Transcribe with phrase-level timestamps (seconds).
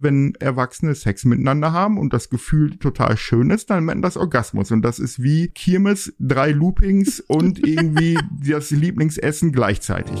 [0.00, 4.70] wenn Erwachsene Sex miteinander haben und das Gefühl total schön ist, dann nennt das Orgasmus.
[4.70, 10.20] Und das ist wie Kirmes, drei Loopings und irgendwie das Lieblingsessen gleichzeitig.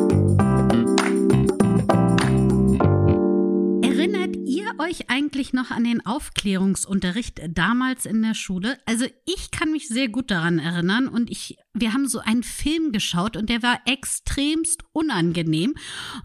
[4.81, 8.77] Euch eigentlich noch an den Aufklärungsunterricht damals in der Schule?
[8.85, 12.91] Also ich kann mich sehr gut daran erinnern und ich, wir haben so einen Film
[12.91, 15.75] geschaut und der war extremst unangenehm.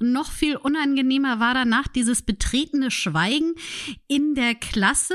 [0.01, 3.55] Und noch viel unangenehmer war danach dieses betretene Schweigen
[4.09, 5.15] in der Klasse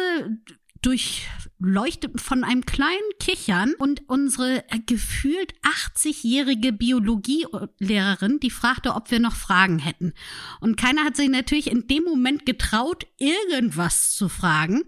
[1.62, 9.36] durchleuchtet von einem kleinen Kichern und unsere gefühlt 80-jährige Biologielehrerin, die fragte, ob wir noch
[9.36, 10.14] Fragen hätten.
[10.60, 14.84] Und keiner hat sich natürlich in dem Moment getraut, irgendwas zu fragen.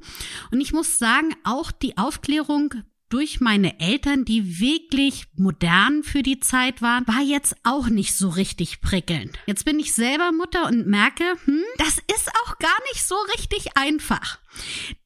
[0.51, 2.73] Und ich muss sagen, auch die Aufklärung
[3.13, 8.27] durch meine Eltern, die wirklich modern für die Zeit waren, war jetzt auch nicht so
[8.27, 9.37] richtig prickelnd.
[9.45, 13.77] Jetzt bin ich selber Mutter und merke, hm, das ist auch gar nicht so richtig
[13.77, 14.39] einfach.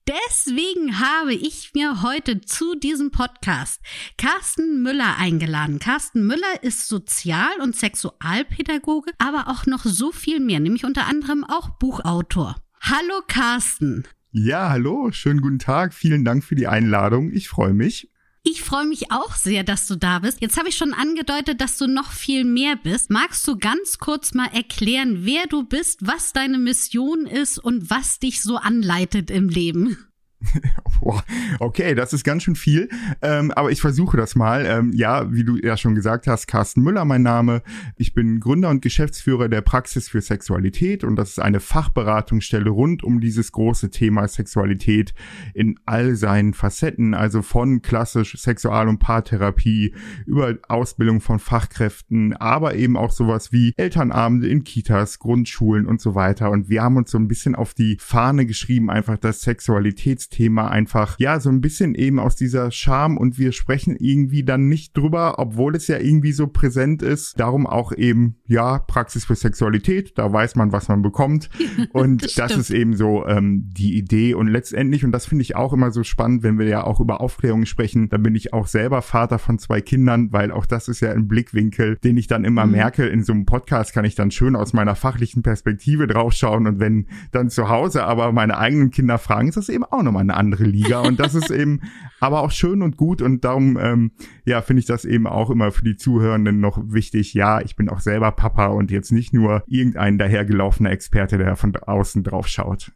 [0.07, 3.81] Deswegen habe ich mir heute zu diesem Podcast
[4.17, 5.79] Carsten Müller eingeladen.
[5.79, 11.43] Carsten Müller ist Sozial- und Sexualpädagoge, aber auch noch so viel mehr, nämlich unter anderem
[11.43, 12.55] auch Buchautor.
[12.79, 14.07] Hallo Carsten.
[14.31, 15.93] Ja, hallo, schönen guten Tag.
[15.93, 17.31] Vielen Dank für die Einladung.
[17.31, 18.09] Ich freue mich.
[18.43, 20.41] Ich freue mich auch sehr, dass du da bist.
[20.41, 23.09] Jetzt habe ich schon angedeutet, dass du noch viel mehr bist.
[23.09, 28.19] Magst du ganz kurz mal erklären, wer du bist, was deine Mission ist und was
[28.19, 29.97] dich so anleitet im Leben?
[31.59, 32.89] okay, das ist ganz schön viel,
[33.21, 34.65] ähm, aber ich versuche das mal.
[34.65, 37.63] Ähm, ja, wie du ja schon gesagt hast, Carsten Müller mein Name.
[37.97, 43.03] Ich bin Gründer und Geschäftsführer der Praxis für Sexualität und das ist eine Fachberatungsstelle rund
[43.03, 45.13] um dieses große Thema Sexualität
[45.53, 49.95] in all seinen Facetten, also von klassisch Sexual- und Paartherapie
[50.25, 56.13] über Ausbildung von Fachkräften, aber eben auch sowas wie Elternabende in Kitas, Grundschulen und so
[56.13, 56.51] weiter.
[56.51, 60.69] Und wir haben uns so ein bisschen auf die Fahne geschrieben, einfach das Sexualitäts Thema
[60.69, 64.95] einfach, ja, so ein bisschen eben aus dieser Scham und wir sprechen irgendwie dann nicht
[64.95, 67.39] drüber, obwohl es ja irgendwie so präsent ist.
[67.39, 71.49] Darum auch eben, ja, Praxis für Sexualität, da weiß man, was man bekommt.
[71.93, 74.33] Und das, das ist eben so ähm, die Idee.
[74.33, 77.21] Und letztendlich, und das finde ich auch immer so spannend, wenn wir ja auch über
[77.21, 80.99] Aufklärung sprechen, dann bin ich auch selber Vater von zwei Kindern, weil auch das ist
[80.99, 82.73] ja ein Blickwinkel, den ich dann immer mhm.
[82.73, 86.79] merke, in so einem Podcast kann ich dann schön aus meiner fachlichen Perspektive draufschauen und
[86.79, 90.23] wenn dann zu Hause aber meine eigenen Kinder fragen, ist das eben auch nochmal nochmal
[90.23, 91.01] eine andere Liga.
[91.01, 91.81] Und das ist eben
[92.19, 93.21] aber auch schön und gut.
[93.21, 94.11] Und darum, ähm,
[94.45, 97.33] ja, finde ich das eben auch immer für die Zuhörenden noch wichtig.
[97.33, 101.75] Ja, ich bin auch selber Papa und jetzt nicht nur irgendein dahergelaufener Experte, der von
[101.75, 102.91] außen drauf schaut.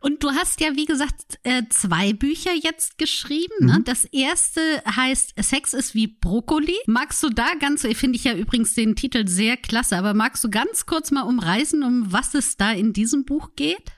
[0.00, 3.54] Und du hast ja, wie gesagt, äh, zwei Bücher jetzt geschrieben.
[3.66, 3.78] Ne?
[3.78, 3.84] Mhm.
[3.84, 6.76] Das erste heißt Sex ist wie Brokkoli.
[6.86, 10.50] Magst du da ganz, finde ich ja übrigens den Titel sehr klasse, aber magst du
[10.50, 13.95] ganz kurz mal umreißen, um was es da in diesem Buch geht?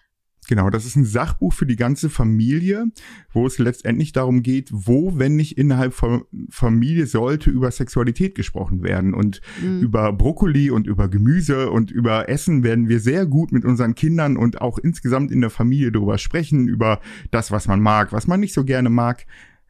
[0.49, 2.87] Genau, das ist ein Sachbuch für die ganze Familie,
[3.31, 8.83] wo es letztendlich darum geht, wo, wenn nicht innerhalb von Familie, sollte über Sexualität gesprochen
[8.83, 9.13] werden.
[9.13, 9.83] Und mhm.
[9.83, 14.39] über Brokkoli und über Gemüse und über Essen werden wir sehr gut mit unseren Kindern
[14.39, 17.01] und auch insgesamt in der Familie darüber sprechen, über
[17.31, 19.27] das, was man mag, was man nicht so gerne mag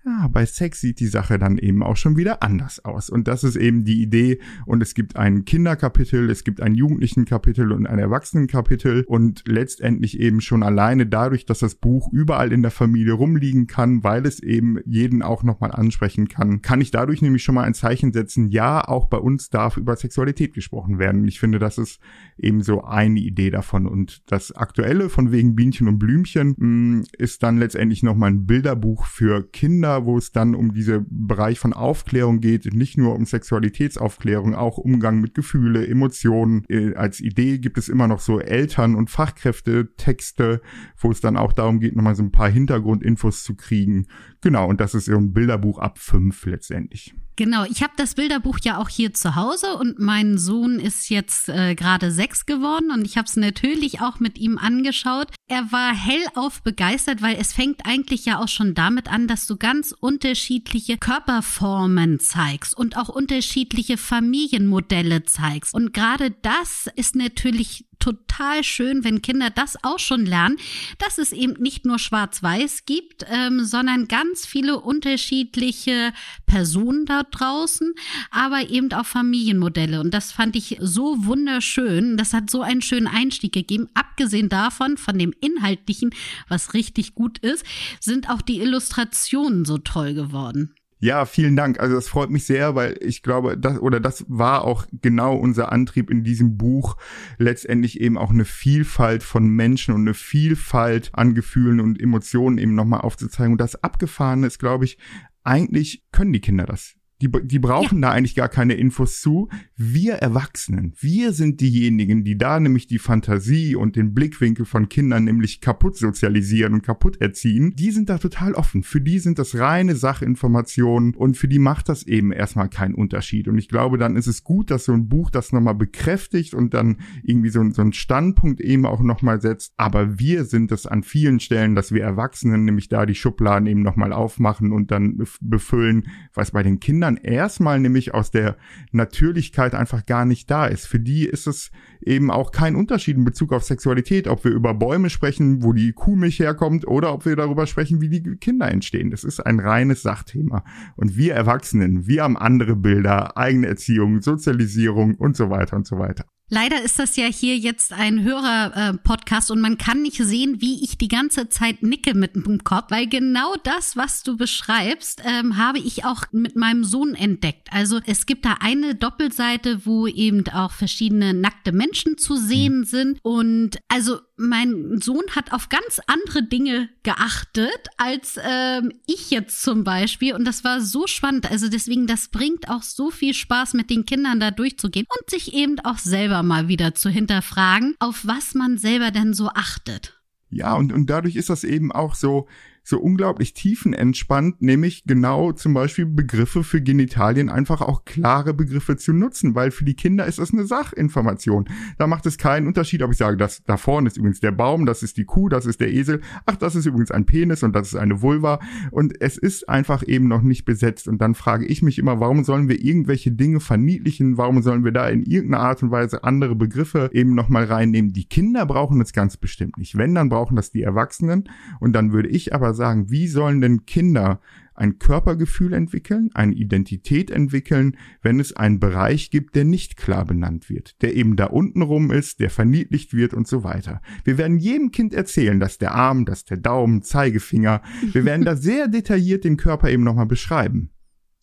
[0.08, 3.10] ja, bei Sex sieht die Sache dann eben auch schon wieder anders aus.
[3.10, 4.40] Und das ist eben die Idee.
[4.64, 9.04] Und es gibt ein Kinderkapitel, es gibt ein Jugendlichenkapitel und ein Erwachsenenkapitel.
[9.06, 14.02] Und letztendlich eben schon alleine dadurch, dass das Buch überall in der Familie rumliegen kann,
[14.02, 17.74] weil es eben jeden auch nochmal ansprechen kann, kann ich dadurch nämlich schon mal ein
[17.74, 21.22] Zeichen setzen, ja, auch bei uns darf über Sexualität gesprochen werden.
[21.22, 22.00] Und ich finde, das ist
[22.38, 23.86] eben so eine Idee davon.
[23.86, 28.46] Und das Aktuelle von wegen Bienchen und Blümchen mh, mm, ist dann letztendlich nochmal ein
[28.46, 33.24] Bilderbuch für Kinder, wo es dann um diese Bereich von Aufklärung geht, nicht nur um
[33.24, 36.64] Sexualitätsaufklärung, auch Umgang mit Gefühle, Emotionen.
[36.68, 40.60] Äh, als Idee gibt es immer noch so Eltern- und Fachkräfte-Texte,
[40.96, 44.06] wo es dann auch darum geht, nochmal so ein paar Hintergrundinfos zu kriegen.
[44.40, 47.14] Genau, und das ist ein Bilderbuch ab fünf letztendlich.
[47.38, 51.48] Genau, ich habe das Bilderbuch ja auch hier zu Hause und mein Sohn ist jetzt
[51.48, 55.28] äh, gerade sechs geworden und ich habe es natürlich auch mit ihm angeschaut.
[55.48, 59.56] Er war hellauf begeistert, weil es fängt eigentlich ja auch schon damit an, dass du
[59.56, 65.74] ganz unterschiedliche Körperformen zeigst und auch unterschiedliche Familienmodelle zeigst.
[65.74, 70.56] Und gerade das ist natürlich total schön, wenn Kinder das auch schon lernen,
[70.98, 76.12] dass es eben nicht nur schwarz-weiß gibt, ähm, sondern ganz viele unterschiedliche
[76.46, 77.94] Personen da draußen,
[78.30, 80.00] aber eben auch Familienmodelle.
[80.00, 82.16] Und das fand ich so wunderschön.
[82.16, 83.88] Das hat so einen schönen Einstieg gegeben.
[83.94, 86.10] Abgesehen davon, von dem Inhaltlichen,
[86.48, 87.64] was richtig gut ist,
[88.00, 90.74] sind auch die Illustrationen so toll geworden.
[91.00, 91.78] Ja, vielen Dank.
[91.78, 95.70] Also das freut mich sehr, weil ich glaube, das oder das war auch genau unser
[95.70, 96.96] Antrieb in diesem Buch,
[97.38, 102.74] letztendlich eben auch eine Vielfalt von Menschen und eine Vielfalt an Gefühlen und Emotionen eben
[102.74, 103.52] nochmal aufzuzeigen.
[103.52, 104.98] Und das Abgefahrene ist, glaube ich,
[105.44, 106.96] eigentlich können die Kinder das.
[107.20, 108.08] Die, die brauchen ja.
[108.08, 109.48] da eigentlich gar keine Infos zu.
[109.76, 115.24] Wir Erwachsenen, wir sind diejenigen, die da nämlich die Fantasie und den Blickwinkel von Kindern
[115.24, 117.74] nämlich kaputt sozialisieren und kaputt erziehen.
[117.76, 118.84] Die sind da total offen.
[118.84, 123.48] Für die sind das reine Sachinformationen und für die macht das eben erstmal keinen Unterschied.
[123.48, 126.72] Und ich glaube, dann ist es gut, dass so ein Buch das nochmal bekräftigt und
[126.72, 129.72] dann irgendwie so, so einen Standpunkt eben auch nochmal setzt.
[129.76, 133.82] Aber wir sind es an vielen Stellen, dass wir Erwachsenen nämlich da die Schubladen eben
[133.82, 138.56] nochmal aufmachen und dann befüllen, was bei den Kindern Kindern erstmal nämlich aus der
[138.92, 140.86] Natürlichkeit einfach gar nicht da ist.
[140.86, 141.70] Für die ist es
[142.00, 145.92] eben auch kein Unterschied in Bezug auf Sexualität, ob wir über Bäume sprechen, wo die
[145.92, 149.10] Kuhmilch herkommt, oder ob wir darüber sprechen, wie die Kinder entstehen.
[149.10, 150.64] Das ist ein reines Sachthema.
[150.96, 155.98] Und wir Erwachsenen, wir haben andere Bilder, eigene Erziehung, Sozialisierung und so weiter und so
[155.98, 156.24] weiter.
[156.50, 160.96] Leider ist das ja hier jetzt ein Hörer-Podcast und man kann nicht sehen, wie ich
[160.96, 165.78] die ganze Zeit nicke mit dem Kopf, weil genau das, was du beschreibst, ähm, habe
[165.78, 167.68] ich auch mit meinem Sohn entdeckt.
[167.70, 173.18] Also es gibt da eine Doppelseite, wo eben auch verschiedene nackte Menschen zu sehen sind
[173.22, 179.84] und also mein Sohn hat auf ganz andere Dinge geachtet als ähm, ich jetzt zum
[179.84, 180.34] Beispiel.
[180.34, 181.50] Und das war so spannend.
[181.50, 185.54] Also deswegen, das bringt auch so viel Spaß, mit den Kindern da durchzugehen und sich
[185.54, 190.20] eben auch selber mal wieder zu hinterfragen, auf was man selber denn so achtet.
[190.50, 192.48] Ja, und, und dadurch ist das eben auch so,
[192.88, 199.12] so unglaublich tiefenentspannt, nämlich genau zum Beispiel Begriffe für Genitalien einfach auch klare Begriffe zu
[199.12, 201.68] nutzen, weil für die Kinder ist das eine Sachinformation.
[201.98, 204.86] Da macht es keinen Unterschied, ob ich sage, das da vorne ist übrigens der Baum,
[204.86, 207.76] das ist die Kuh, das ist der Esel, ach, das ist übrigens ein Penis und
[207.76, 208.58] das ist eine Vulva
[208.90, 212.42] und es ist einfach eben noch nicht besetzt und dann frage ich mich immer, warum
[212.42, 216.56] sollen wir irgendwelche Dinge verniedlichen, warum sollen wir da in irgendeiner Art und Weise andere
[216.56, 218.14] Begriffe eben nochmal reinnehmen?
[218.14, 219.98] Die Kinder brauchen es ganz bestimmt nicht.
[219.98, 221.50] Wenn, dann brauchen das die Erwachsenen
[221.80, 224.40] und dann würde ich aber sagen, wie sollen denn Kinder
[224.78, 230.70] ein Körpergefühl entwickeln, eine Identität entwickeln, wenn es einen Bereich gibt, der nicht klar benannt
[230.70, 234.00] wird, der eben da unten rum ist, der verniedlicht wird und so weiter.
[234.24, 237.82] Wir werden jedem Kind erzählen, dass der Arm, dass der Daumen, Zeigefinger,
[238.12, 240.90] wir werden da sehr detailliert den Körper eben nochmal beschreiben.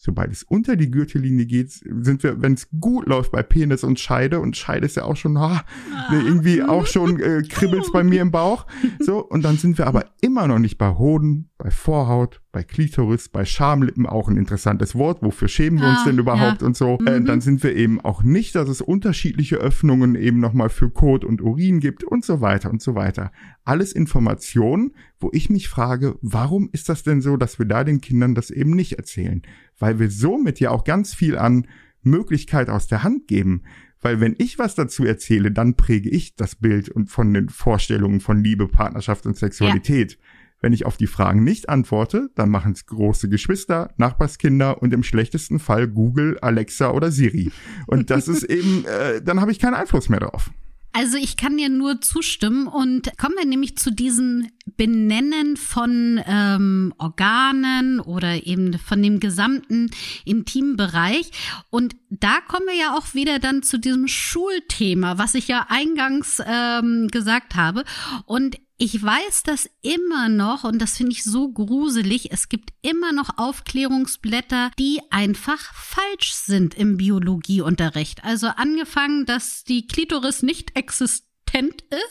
[0.06, 4.00] Sobald es unter die Gürtellinie geht, sind wir, wenn es gut läuft, bei Penis und
[4.00, 5.66] Scheide und Scheide ist ja auch schon, ah,
[6.12, 8.68] irgendwie auch schon äh, kribbelt's bei mir im Bauch.
[9.00, 13.30] So, und dann sind wir aber immer noch nicht bei Hoden, bei Vorhaut, bei Klitoris,
[13.30, 15.22] bei Schamlippen auch ein interessantes Wort.
[15.22, 16.68] Wofür schämen wir uns ah, denn überhaupt ja.
[16.68, 16.98] und so?
[17.06, 17.26] Äh, mhm.
[17.26, 21.42] dann sind wir eben auch nicht, dass es unterschiedliche Öffnungen eben nochmal für Kot und
[21.42, 23.32] Urin gibt und so weiter und so weiter.
[23.64, 28.02] Alles Informationen, wo ich mich frage, warum ist das denn so, dass wir da den
[28.02, 29.42] Kindern das eben nicht erzählen?
[29.80, 31.68] Weil wir somit ja auch ganz viel an
[32.02, 33.64] Möglichkeit aus der Hand geben.
[34.02, 38.20] Weil wenn ich was dazu erzähle, dann präge ich das Bild und von den Vorstellungen
[38.20, 40.12] von Liebe, Partnerschaft und Sexualität.
[40.12, 40.18] Ja.
[40.66, 45.04] Wenn ich auf die Fragen nicht antworte, dann machen es große Geschwister, Nachbarskinder und im
[45.04, 47.52] schlechtesten Fall Google, Alexa oder Siri.
[47.86, 50.50] Und das ist eben, äh, dann habe ich keinen Einfluss mehr drauf.
[50.92, 56.94] Also ich kann dir nur zustimmen und kommen wir nämlich zu diesen Benennen von ähm,
[56.98, 59.92] Organen oder eben von dem gesamten
[60.24, 61.30] Intimbereich.
[61.70, 66.42] Und da kommen wir ja auch wieder dann zu diesem Schulthema, was ich ja eingangs
[66.48, 67.84] ähm, gesagt habe.
[68.26, 72.32] Und ich weiß das immer noch und das finde ich so gruselig.
[72.32, 78.24] Es gibt immer noch Aufklärungsblätter, die einfach falsch sind im Biologieunterricht.
[78.24, 81.26] Also angefangen, dass die Klitoris nicht existiert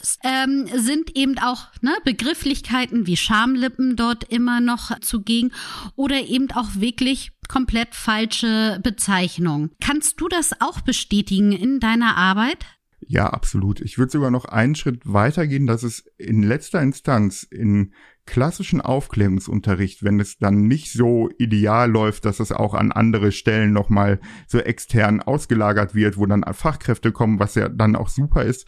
[0.01, 5.51] ist, ähm, sind eben auch ne, Begrifflichkeiten wie Schamlippen dort immer noch zugegen
[5.95, 9.71] oder eben auch wirklich komplett falsche Bezeichnungen.
[9.79, 12.65] Kannst du das auch bestätigen in deiner Arbeit?
[13.07, 13.81] Ja, absolut.
[13.81, 17.93] Ich würde sogar noch einen Schritt weitergehen, dass es in letzter Instanz in
[18.25, 23.73] klassischen Aufklärungsunterricht, wenn es dann nicht so ideal läuft, dass es auch an andere Stellen
[23.73, 28.65] nochmal so extern ausgelagert wird, wo dann Fachkräfte kommen, was ja dann auch super ist,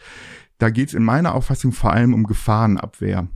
[0.58, 3.28] da geht es in meiner Auffassung vor allem um Gefahrenabwehr.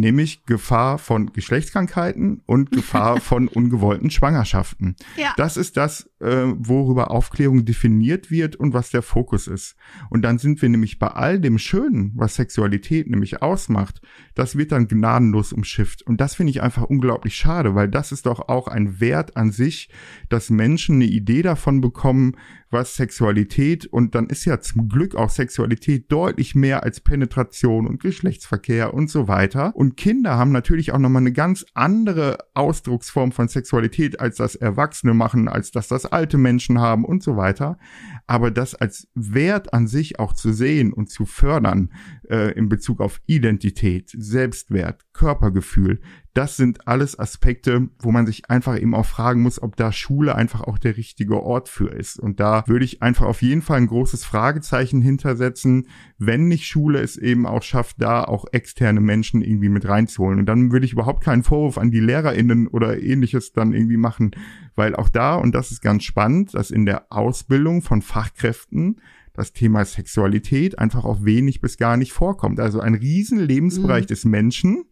[0.00, 4.96] Nämlich Gefahr von Geschlechtskrankheiten und Gefahr von ungewollten Schwangerschaften.
[5.16, 5.32] Ja.
[5.36, 9.76] Das ist das, äh, worüber Aufklärung definiert wird und was der Fokus ist.
[10.08, 14.00] Und dann sind wir nämlich bei all dem Schönen, was Sexualität nämlich ausmacht,
[14.34, 16.02] das wird dann gnadenlos umschifft.
[16.02, 19.52] Und das finde ich einfach unglaublich schade, weil das ist doch auch ein Wert an
[19.52, 19.88] sich,
[20.28, 22.36] dass Menschen eine Idee davon bekommen,
[22.70, 28.00] was Sexualität und dann ist ja zum Glück auch Sexualität deutlich mehr als Penetration und
[28.00, 29.74] Geschlechtsverkehr und so weiter.
[29.74, 35.14] Und Kinder haben natürlich auch nochmal eine ganz andere Ausdrucksform von Sexualität, als das Erwachsene
[35.14, 37.78] machen, als dass das alte Menschen haben und so weiter.
[38.26, 41.92] Aber das als Wert an sich auch zu sehen und zu fördern
[42.28, 46.00] äh, in Bezug auf Identität, Selbstwert, Körpergefühl,
[46.34, 50.36] das sind alles Aspekte, wo man sich einfach eben auch fragen muss, ob da Schule
[50.36, 52.20] einfach auch der richtige Ort für ist.
[52.20, 57.00] Und da würde ich einfach auf jeden Fall ein großes Fragezeichen hintersetzen, wenn nicht Schule
[57.00, 60.38] es eben auch schafft, da auch externe Menschen irgendwie mit reinzuholen.
[60.38, 64.30] Und dann würde ich überhaupt keinen Vorwurf an die LehrerInnen oder ähnliches dann irgendwie machen,
[64.76, 69.00] weil auch da, und das ist ganz spannend, dass in der Ausbildung von Fachkräften
[69.32, 72.60] das Thema Sexualität einfach auch wenig bis gar nicht vorkommt.
[72.60, 74.08] Also ein riesen Lebensbereich mhm.
[74.08, 74.84] des Menschen,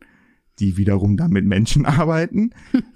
[0.60, 2.50] die wiederum dann mit Menschen arbeiten,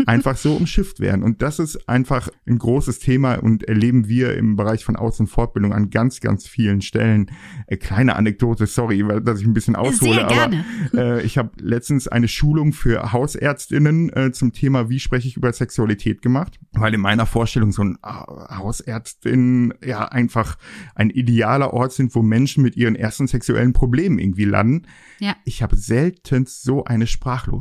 [0.07, 1.23] einfach so umschifft werden.
[1.23, 5.29] Und das ist einfach ein großes Thema und erleben wir im Bereich von Aus- und
[5.29, 7.31] Fortbildung an ganz, ganz vielen Stellen.
[7.67, 10.51] Äh, kleine Anekdote, sorry, dass ich ein bisschen aushole, aber
[10.95, 15.53] äh, ich habe letztens eine Schulung für Hausärztinnen äh, zum Thema, wie spreche ich über
[15.53, 20.57] Sexualität gemacht, weil in meiner Vorstellung so ein äh, Hausärztin ja einfach
[20.95, 24.87] ein idealer Ort sind, wo Menschen mit ihren ersten sexuellen Problemen irgendwie landen.
[25.19, 25.37] Ja.
[25.45, 27.52] Ich habe selten so eine Sprachlosigkeit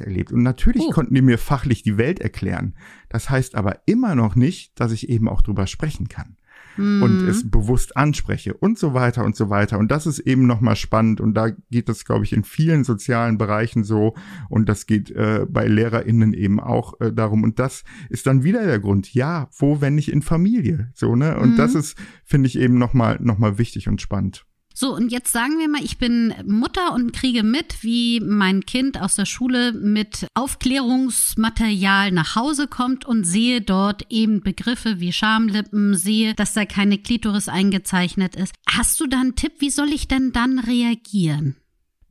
[0.00, 0.32] erlebt.
[0.32, 0.90] Und natürlich oh.
[0.90, 2.74] konnten die mir fachlich die Welt erklären.
[3.08, 6.36] Das heißt aber immer noch nicht, dass ich eben auch drüber sprechen kann.
[6.76, 7.02] Mhm.
[7.02, 9.78] Und es bewusst anspreche und so weiter und so weiter.
[9.78, 11.20] Und das ist eben nochmal spannend.
[11.20, 14.14] Und da geht es, glaube ich, in vielen sozialen Bereichen so.
[14.48, 17.42] Und das geht äh, bei LehrerInnen eben auch äh, darum.
[17.42, 19.12] Und das ist dann wieder der Grund.
[19.14, 20.90] Ja, wo, wenn nicht in Familie?
[20.94, 21.38] So, ne?
[21.38, 21.56] Und mhm.
[21.56, 24.46] das ist, finde ich, eben nochmal, noch mal wichtig und spannend.
[24.74, 29.00] So, und jetzt sagen wir mal, ich bin Mutter und kriege mit, wie mein Kind
[29.00, 35.94] aus der Schule mit Aufklärungsmaterial nach Hause kommt und sehe dort eben Begriffe wie Schamlippen,
[35.96, 38.54] sehe, dass da keine Klitoris eingezeichnet ist.
[38.68, 41.56] Hast du da einen Tipp, wie soll ich denn dann reagieren?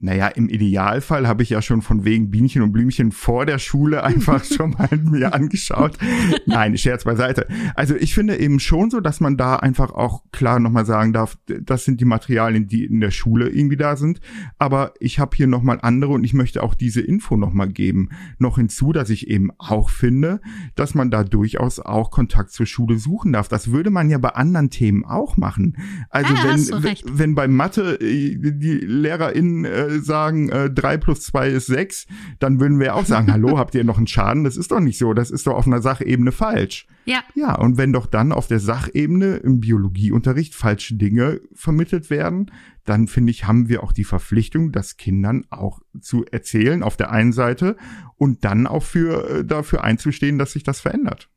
[0.02, 4.04] Naja, im Idealfall habe ich ja schon von wegen Bienchen und Blümchen vor der Schule
[4.10, 5.98] einfach schon mal mir angeschaut.
[6.46, 7.48] Nein, Scherz beiseite.
[7.76, 11.38] Also ich finde eben schon so, dass man da einfach auch klar nochmal sagen darf,
[11.48, 14.22] das sind die Materialien, die in der Schule irgendwie da sind.
[14.58, 18.10] Aber ich habe hier nochmal andere und ich möchte auch diese Info nochmal geben.
[18.38, 20.40] Noch hinzu, dass ich eben auch finde,
[20.76, 23.50] dass man da durchaus auch Kontakt zur Schule suchen darf.
[23.50, 25.76] Das würde man ja bei anderen Themen auch machen.
[26.10, 31.50] Also ah, wenn, wenn bei Mathe äh, die LehrerInnen äh, sagen, äh, 3 plus 2
[31.50, 32.08] ist 6,
[32.40, 34.44] dann würden wir auch sagen, hallo, habt ihr noch einen Schaden?
[34.44, 36.88] Das ist doch nicht so, das ist doch auf einer Sachebene falsch.
[37.06, 37.24] Ja.
[37.34, 42.52] Ja, und wenn doch dann auf der Sachebene im Biologieunterricht falsche Dinge vermittelt werden,
[42.86, 47.12] dann finde ich, haben wir auch die Verpflichtung, das Kindern auch zu erzählen auf der
[47.12, 47.78] einen Seite
[48.16, 51.30] und dann auch für, äh, dafür einzustehen, dass sich das verändert.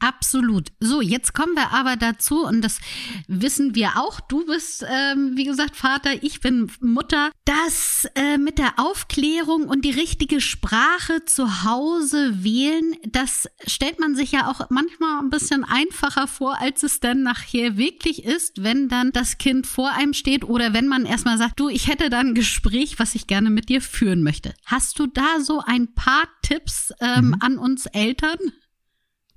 [0.00, 0.68] Absolut.
[0.78, 2.80] So, jetzt kommen wir aber dazu, und das
[3.26, 4.20] wissen wir auch.
[4.20, 7.30] Du bist, ähm, wie gesagt, Vater, ich bin Mutter.
[7.44, 14.14] Das äh, mit der Aufklärung und die richtige Sprache zu Hause wählen, das stellt man
[14.14, 18.88] sich ja auch manchmal ein bisschen einfacher vor, als es dann nachher wirklich ist, wenn
[18.88, 22.20] dann das Kind vor einem steht oder wenn man erstmal sagt, du, ich hätte da
[22.20, 24.54] ein Gespräch, was ich gerne mit dir führen möchte.
[24.64, 27.36] Hast du da so ein paar Tipps ähm, mhm.
[27.40, 28.38] an uns Eltern?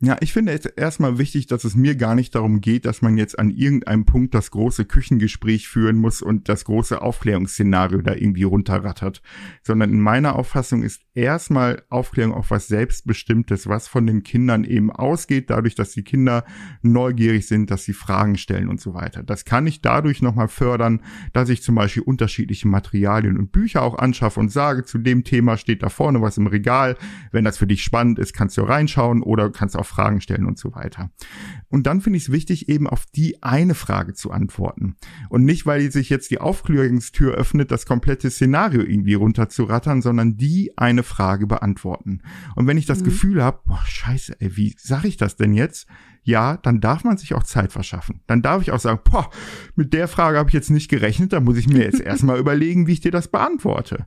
[0.03, 3.19] Ja, ich finde es erstmal wichtig, dass es mir gar nicht darum geht, dass man
[3.19, 8.41] jetzt an irgendeinem Punkt das große Küchengespräch führen muss und das große Aufklärungsszenario da irgendwie
[8.41, 9.21] runterrattert,
[9.61, 14.89] sondern in meiner Auffassung ist erstmal Aufklärung auf was Selbstbestimmtes, was von den Kindern eben
[14.91, 16.45] ausgeht, dadurch, dass die Kinder
[16.81, 19.21] neugierig sind, dass sie Fragen stellen und so weiter.
[19.21, 23.99] Das kann ich dadurch nochmal fördern, dass ich zum Beispiel unterschiedliche Materialien und Bücher auch
[23.99, 26.97] anschaffe und sage, zu dem Thema steht da vorne was im Regal.
[27.31, 30.57] Wenn das für dich spannend ist, kannst du reinschauen oder kannst auch Fragen stellen und
[30.57, 31.11] so weiter.
[31.69, 34.95] Und dann finde ich es wichtig, eben auf die eine Frage zu antworten.
[35.29, 40.77] Und nicht, weil sich jetzt die Aufklärungstür öffnet, das komplette Szenario irgendwie runterzurattern, sondern die
[40.77, 42.21] eine Frage beantworten.
[42.55, 43.05] Und wenn ich das mhm.
[43.05, 45.87] Gefühl habe, boah, scheiße, ey, wie sage ich das denn jetzt?
[46.23, 48.21] Ja, dann darf man sich auch Zeit verschaffen.
[48.27, 49.29] Dann darf ich auch sagen, boah,
[49.75, 52.87] mit der Frage habe ich jetzt nicht gerechnet, da muss ich mir jetzt erstmal überlegen,
[52.87, 54.05] wie ich dir das beantworte.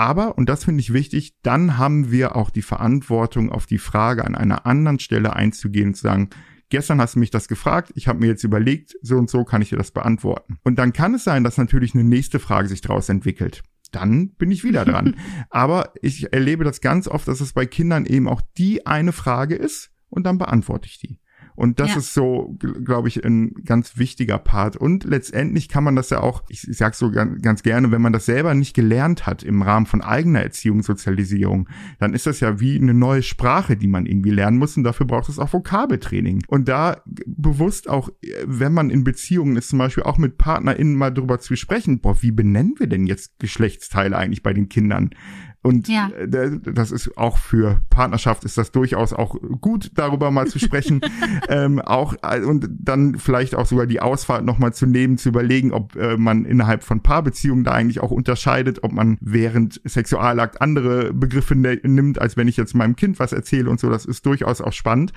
[0.00, 4.24] Aber, und das finde ich wichtig, dann haben wir auch die Verantwortung, auf die Frage
[4.24, 6.30] an einer anderen Stelle einzugehen und zu sagen,
[6.70, 9.60] gestern hast du mich das gefragt, ich habe mir jetzt überlegt, so und so kann
[9.60, 10.56] ich dir das beantworten.
[10.62, 13.62] Und dann kann es sein, dass natürlich eine nächste Frage sich daraus entwickelt.
[13.92, 15.16] dann bin ich wieder dran.
[15.50, 19.54] Aber ich erlebe das ganz oft, dass es bei Kindern eben auch die eine Frage
[19.54, 21.18] ist und dann beantworte ich die.
[21.60, 21.98] Und das ja.
[21.98, 24.78] ist so, glaube ich, ein ganz wichtiger Part.
[24.78, 28.00] Und letztendlich kann man das ja auch, ich, ich sage so ganz, ganz gerne, wenn
[28.00, 32.40] man das selber nicht gelernt hat im Rahmen von eigener Erziehung, Sozialisierung, dann ist das
[32.40, 34.78] ja wie eine neue Sprache, die man irgendwie lernen muss.
[34.78, 36.44] Und dafür braucht es auch Vokabeltraining.
[36.48, 38.08] Und da bewusst auch,
[38.46, 42.22] wenn man in Beziehungen ist, zum Beispiel auch mit PartnerInnen mal drüber zu sprechen, boah,
[42.22, 45.10] wie benennen wir denn jetzt Geschlechtsteile eigentlich bei den Kindern?
[45.62, 46.08] Und ja.
[46.08, 51.00] Äh, das ist auch für Partnerschaft ist das durchaus auch gut, darüber mal zu sprechen.
[51.48, 55.72] ähm, auch äh, und dann vielleicht auch sogar die Ausfahrt nochmal zu nehmen, zu überlegen,
[55.72, 61.12] ob äh, man innerhalb von Paarbeziehungen da eigentlich auch unterscheidet, ob man während Sexualakt andere
[61.12, 63.90] Begriffe ne nimmt, als wenn ich jetzt meinem Kind was erzähle und so.
[63.90, 65.12] Das ist durchaus auch spannend.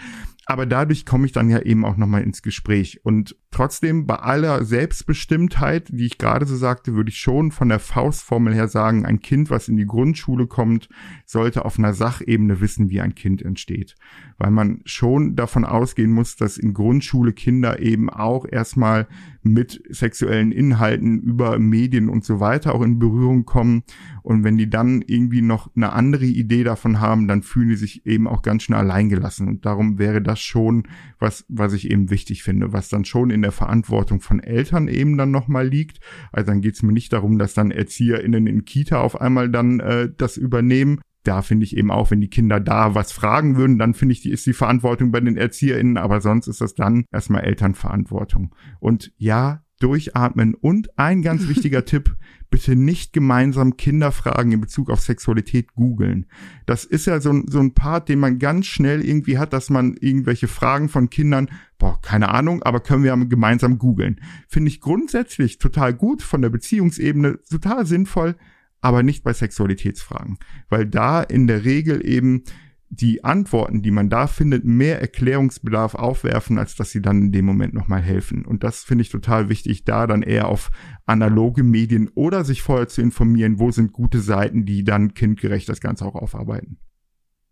[0.46, 3.00] Aber dadurch komme ich dann ja eben auch nochmal ins Gespräch.
[3.04, 7.80] Und trotzdem, bei aller Selbstbestimmtheit, die ich gerade so sagte, würde ich schon von der
[7.80, 10.90] Faustformel her sagen, ein Kind, was in die Grundschule kommt,
[11.25, 13.96] sollte auf einer Sachebene wissen, wie ein Kind entsteht.
[14.38, 19.08] Weil man schon davon ausgehen muss, dass in Grundschule Kinder eben auch erstmal
[19.44, 23.84] mit sexuellen Inhalten über Medien und so weiter auch in Berührung kommen.
[24.22, 28.06] Und wenn die dann irgendwie noch eine andere Idee davon haben, dann fühlen die sich
[28.06, 29.48] eben auch ganz schnell alleingelassen.
[29.48, 30.88] Und darum wäre das schon
[31.20, 35.18] was, was ich eben wichtig finde, was dann schon in der Verantwortung von Eltern eben
[35.18, 36.00] dann nochmal liegt.
[36.32, 39.80] Also dann geht es mir nicht darum, dass dann ErzieherInnen in Kita auf einmal dann
[39.82, 43.80] äh, das übernehmen, da finde ich eben auch, wenn die Kinder da was fragen würden,
[43.80, 47.06] dann finde ich, die ist die Verantwortung bei den ErzieherInnen, aber sonst ist das dann
[47.12, 48.53] erstmal Elternverantwortung.
[48.80, 52.15] Und ja, durchatmen und ein ganz wichtiger Tipp,
[52.50, 56.27] bitte nicht gemeinsam Kinderfragen in Bezug auf Sexualität googeln.
[56.65, 59.70] Das ist ja so ein, so ein Part, den man ganz schnell irgendwie hat, dass
[59.70, 61.50] man irgendwelche Fragen von Kindern,
[61.80, 64.22] boah, keine Ahnung, aber können wir gemeinsam googeln.
[64.48, 68.36] Finde ich grundsätzlich total gut, von der Beziehungsebene total sinnvoll,
[68.84, 70.38] aber nicht bei Sexualitätsfragen,
[70.70, 72.44] weil da in der Regel eben
[72.90, 77.46] die Antworten, die man da findet, mehr Erklärungsbedarf aufwerfen, als dass sie dann in dem
[77.46, 78.46] Moment nochmal helfen.
[78.46, 80.70] Und das finde ich total wichtig, da dann eher auf
[81.06, 85.80] analoge Medien oder sich vorher zu informieren, wo sind gute Seiten, die dann kindgerecht das
[85.80, 86.78] Ganze auch aufarbeiten.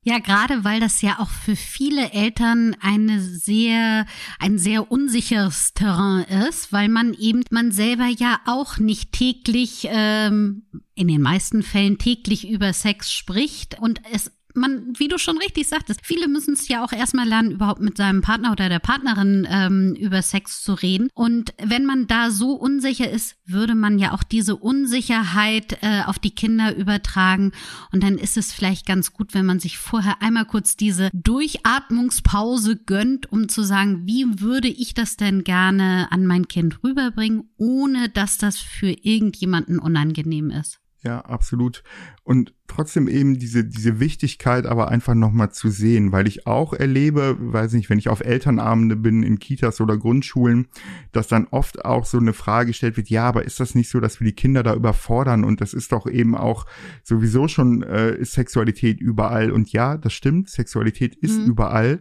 [0.04, 4.08] Ja, gerade weil das ja auch für viele Eltern eine sehr,
[4.40, 10.64] ein sehr unsicheres Terrain ist, weil man eben, man selber ja auch nicht täglich, ähm,
[10.96, 15.68] in den meisten Fällen täglich über Sex spricht und es man, wie du schon richtig
[15.68, 19.48] sagtest, viele müssen es ja auch erstmal lernen, überhaupt mit seinem Partner oder der Partnerin
[19.50, 21.10] ähm, über Sex zu reden.
[21.14, 26.20] Und wenn man da so unsicher ist, würde man ja auch diese Unsicherheit äh, auf
[26.20, 27.52] die Kinder übertragen.
[27.92, 32.78] Und dann ist es vielleicht ganz gut, wenn man sich vorher einmal kurz diese Durchatmungspause
[32.78, 38.10] gönnt, um zu sagen, wie würde ich das denn gerne an mein Kind rüberbringen, ohne
[38.10, 40.80] dass das für irgendjemanden unangenehm ist.
[41.04, 41.84] Ja, absolut.
[42.24, 47.38] Und trotzdem eben diese, diese Wichtigkeit aber einfach nochmal zu sehen, weil ich auch erlebe,
[47.40, 50.68] weiß nicht, wenn ich auf Elternabende bin in Kitas oder Grundschulen,
[51.12, 54.00] dass dann oft auch so eine Frage gestellt wird, ja, aber ist das nicht so,
[54.00, 56.68] dass wir die Kinder da überfordern und das ist doch eben auch
[57.04, 61.48] sowieso schon äh, Sexualität überall und ja, das stimmt, Sexualität ist mhm.
[61.48, 62.00] überall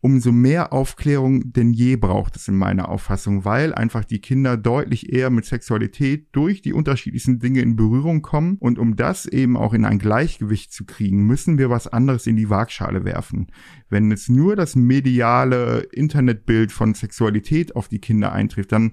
[0.00, 5.12] umso mehr Aufklärung denn je braucht es in meiner Auffassung, weil einfach die Kinder deutlich
[5.12, 9.74] eher mit Sexualität durch die unterschiedlichsten Dinge in Berührung kommen und um das eben auch
[9.74, 13.48] in ein Gleichgewicht zu kriegen, müssen wir was anderes in die Waagschale werfen.
[13.88, 18.92] Wenn es nur das mediale Internetbild von Sexualität auf die Kinder eintrifft, dann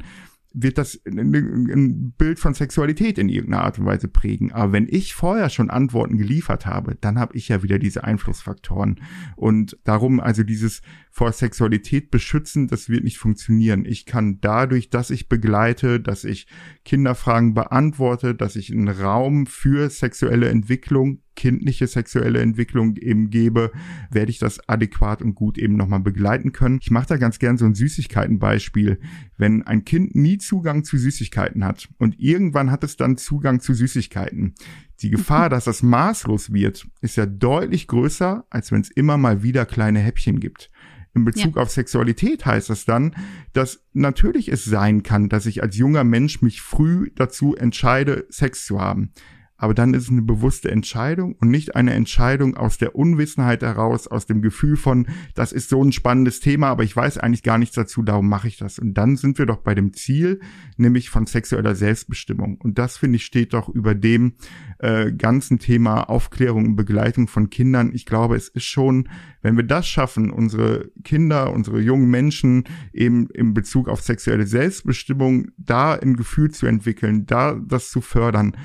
[0.55, 4.53] wird das ein Bild von Sexualität in irgendeiner Art und Weise prägen.
[4.53, 9.01] Aber wenn ich vorher schon Antworten geliefert habe, dann habe ich ja wieder diese Einflussfaktoren.
[9.35, 10.81] Und darum also dieses
[11.15, 13.85] vor Sexualität beschützen, das wird nicht funktionieren.
[13.85, 16.45] Ich kann dadurch, dass ich begleite, dass ich
[16.83, 23.71] Kinderfragen beantworte, dass ich einen Raum für sexuelle Entwicklung kindliche sexuelle Entwicklung eben gebe,
[24.09, 26.79] werde ich das adäquat und gut eben nochmal begleiten können.
[26.81, 28.99] Ich mache da ganz gern so ein Süßigkeitenbeispiel.
[29.37, 33.73] Wenn ein Kind nie Zugang zu Süßigkeiten hat und irgendwann hat es dann Zugang zu
[33.73, 34.55] Süßigkeiten,
[35.01, 39.43] die Gefahr, dass das maßlos wird, ist ja deutlich größer, als wenn es immer mal
[39.43, 40.71] wieder kleine Häppchen gibt.
[41.15, 41.61] In Bezug ja.
[41.61, 43.15] auf Sexualität heißt das dann,
[43.53, 48.65] dass natürlich es sein kann, dass ich als junger Mensch mich früh dazu entscheide, Sex
[48.65, 49.13] zu haben
[49.57, 54.07] aber dann ist es eine bewusste Entscheidung und nicht eine Entscheidung aus der Unwissenheit heraus,
[54.07, 57.57] aus dem Gefühl von, das ist so ein spannendes Thema, aber ich weiß eigentlich gar
[57.57, 58.79] nichts dazu, darum mache ich das.
[58.79, 60.41] Und dann sind wir doch bei dem Ziel,
[60.77, 62.59] nämlich von sexueller Selbstbestimmung.
[62.61, 64.33] Und das, finde ich, steht doch über dem
[64.79, 67.91] äh, ganzen Thema Aufklärung und Begleitung von Kindern.
[67.93, 69.07] Ich glaube, es ist schon,
[69.41, 75.47] wenn wir das schaffen, unsere Kinder, unsere jungen Menschen eben im Bezug auf sexuelle Selbstbestimmung
[75.57, 78.55] da ein Gefühl zu entwickeln, da das zu fördern,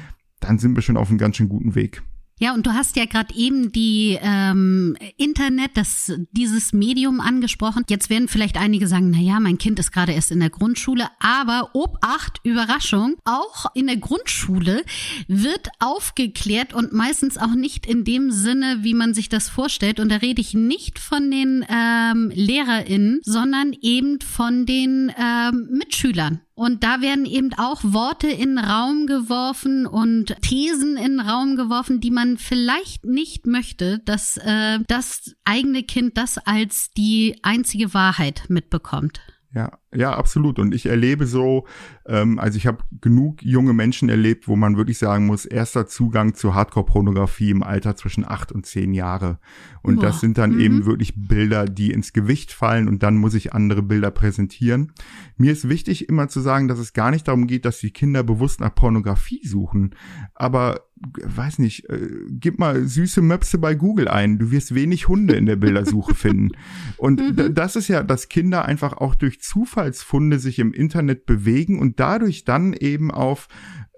[0.41, 2.03] dann sind wir schon auf einem ganz schön guten Weg.
[2.43, 7.85] Ja, und du hast ja gerade eben die ähm, Internet, das dieses Medium angesprochen.
[7.91, 11.07] Jetzt werden vielleicht einige sagen, na ja, mein Kind ist gerade erst in der Grundschule,
[11.19, 14.83] aber Obacht, Überraschung, auch in der Grundschule
[15.29, 20.01] wird aufgeklärt und meistens auch nicht in dem Sinne, wie man sich das vorstellt.
[20.01, 26.41] Und da rede ich nicht von den ähm, LehrerInnen, sondern eben von den ähm, Mitschülern.
[26.61, 32.11] Und da werden eben auch Worte in Raum geworfen und Thesen in Raum geworfen, die
[32.11, 39.23] man vielleicht nicht möchte, dass äh, das eigene Kind das als die einzige Wahrheit mitbekommt.
[39.55, 40.61] Ja, ja, absolut.
[40.61, 41.67] Und ich erlebe so,
[42.07, 46.35] ähm, also ich habe genug junge Menschen erlebt, wo man wirklich sagen muss, erster Zugang
[46.35, 49.41] zu Hardcore-Pornografie im Alter zwischen acht und zehn Jahre.
[49.83, 50.03] Und Boah.
[50.03, 50.61] das sind dann mhm.
[50.61, 54.93] eben wirklich Bilder, die ins Gewicht fallen und dann muss ich andere Bilder präsentieren.
[55.37, 58.23] Mir ist wichtig immer zu sagen, dass es gar nicht darum geht, dass die Kinder
[58.23, 59.97] bewusst nach Pornografie suchen.
[60.35, 64.39] Aber weiß nicht, äh, gib mal süße Möpse bei Google ein.
[64.39, 66.51] Du wirst wenig Hunde in der Bildersuche finden.
[66.99, 67.55] Und mhm.
[67.55, 69.41] das ist ja, dass Kinder einfach auch durch
[69.81, 73.49] Zufallsfunde sich im Internet bewegen und dadurch dann eben auf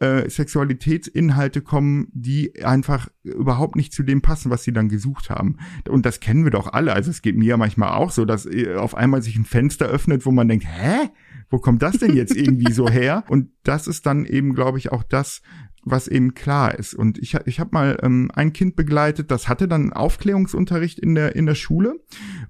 [0.00, 5.58] äh, Sexualitätsinhalte kommen, die einfach überhaupt nicht zu dem passen, was sie dann gesucht haben.
[5.88, 6.92] Und das kennen wir doch alle.
[6.92, 9.86] Also es geht mir ja manchmal auch so, dass äh, auf einmal sich ein Fenster
[9.86, 11.10] öffnet, wo man denkt, hä?
[11.50, 13.24] Wo kommt das denn jetzt irgendwie so her?
[13.28, 15.42] Und das ist dann eben, glaube ich, auch das,
[15.84, 16.94] was eben klar ist.
[16.94, 21.34] Und ich, ich habe mal ähm, ein Kind begleitet, das hatte dann Aufklärungsunterricht in der,
[21.34, 22.00] in der Schule.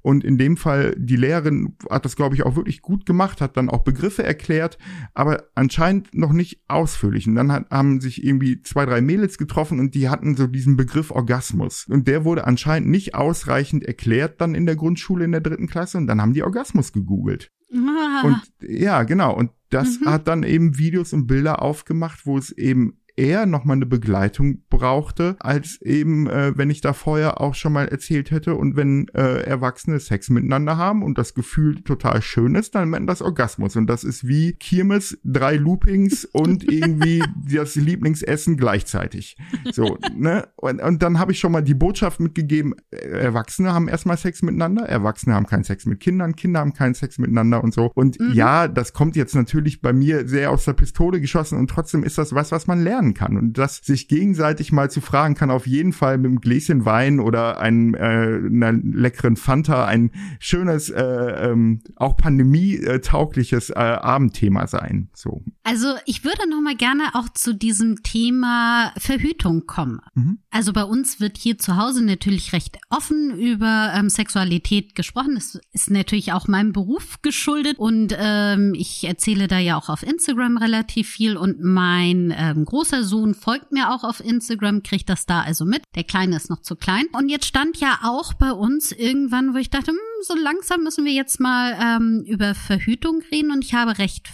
[0.02, 3.56] Und in dem Fall, die Lehrerin hat das, glaube ich, auch wirklich gut gemacht, hat
[3.56, 4.78] dann auch Begriffe erklärt,
[5.14, 7.26] aber anscheinend noch nicht ausführlich.
[7.26, 10.76] Und dann hat, haben sich irgendwie zwei, drei Mädels getroffen und die hatten so diesen
[10.76, 11.86] Begriff Orgasmus.
[11.88, 15.98] Und der wurde anscheinend nicht ausreichend erklärt dann in der Grundschule in der dritten Klasse.
[15.98, 17.50] Und dann haben die Orgasmus gegoogelt.
[17.72, 18.22] Ah.
[18.24, 19.34] Und ja, genau.
[19.34, 20.06] Und das mhm.
[20.06, 25.36] hat dann eben Videos und Bilder aufgemacht, wo es eben eher nochmal eine Begleitung brauchte,
[25.40, 29.42] als eben, äh, wenn ich da vorher auch schon mal erzählt hätte und wenn äh,
[29.42, 33.76] Erwachsene Sex miteinander haben und das Gefühl total schön ist, dann nennt das Orgasmus.
[33.76, 39.36] Und das ist wie Kirmes, drei Loopings und irgendwie das Lieblingsessen gleichzeitig.
[39.72, 40.48] So, ne?
[40.56, 44.86] Und, und dann habe ich schon mal die Botschaft mitgegeben, Erwachsene haben erstmal Sex miteinander,
[44.86, 47.90] Erwachsene haben keinen Sex mit Kindern, Kinder haben keinen Sex miteinander und so.
[47.94, 48.32] Und mhm.
[48.32, 52.16] ja, das kommt jetzt natürlich bei mir sehr aus der Pistole geschossen und trotzdem ist
[52.16, 55.50] das was, was man lernt lernen kann und das sich gegenseitig mal zu fragen kann,
[55.50, 60.90] auf jeden Fall mit einem Gläschen Wein oder einem, äh, einer leckeren Fanta ein schönes,
[60.90, 65.08] äh, ähm, auch pandemietaugliches äh, Abendthema sein.
[65.14, 65.42] So.
[65.64, 70.00] Also ich würde noch mal gerne auch zu diesem Thema Verhütung kommen.
[70.14, 70.38] Mhm.
[70.50, 75.34] Also bei uns wird hier zu Hause natürlich recht offen über ähm, Sexualität gesprochen.
[75.34, 80.02] Das ist natürlich auch meinem Beruf geschuldet und ähm, ich erzähle da ja auch auf
[80.02, 85.08] Instagram relativ viel und mein ähm, großer großer Sohn folgt mir auch auf Instagram, kriegt
[85.08, 85.82] das da also mit.
[85.94, 87.06] Der Kleine ist noch zu klein.
[87.12, 91.04] Und jetzt stand ja auch bei uns irgendwann, wo ich dachte, hm, so langsam müssen
[91.04, 93.50] wir jetzt mal ähm, über Verhütung reden.
[93.50, 94.28] Und ich habe recht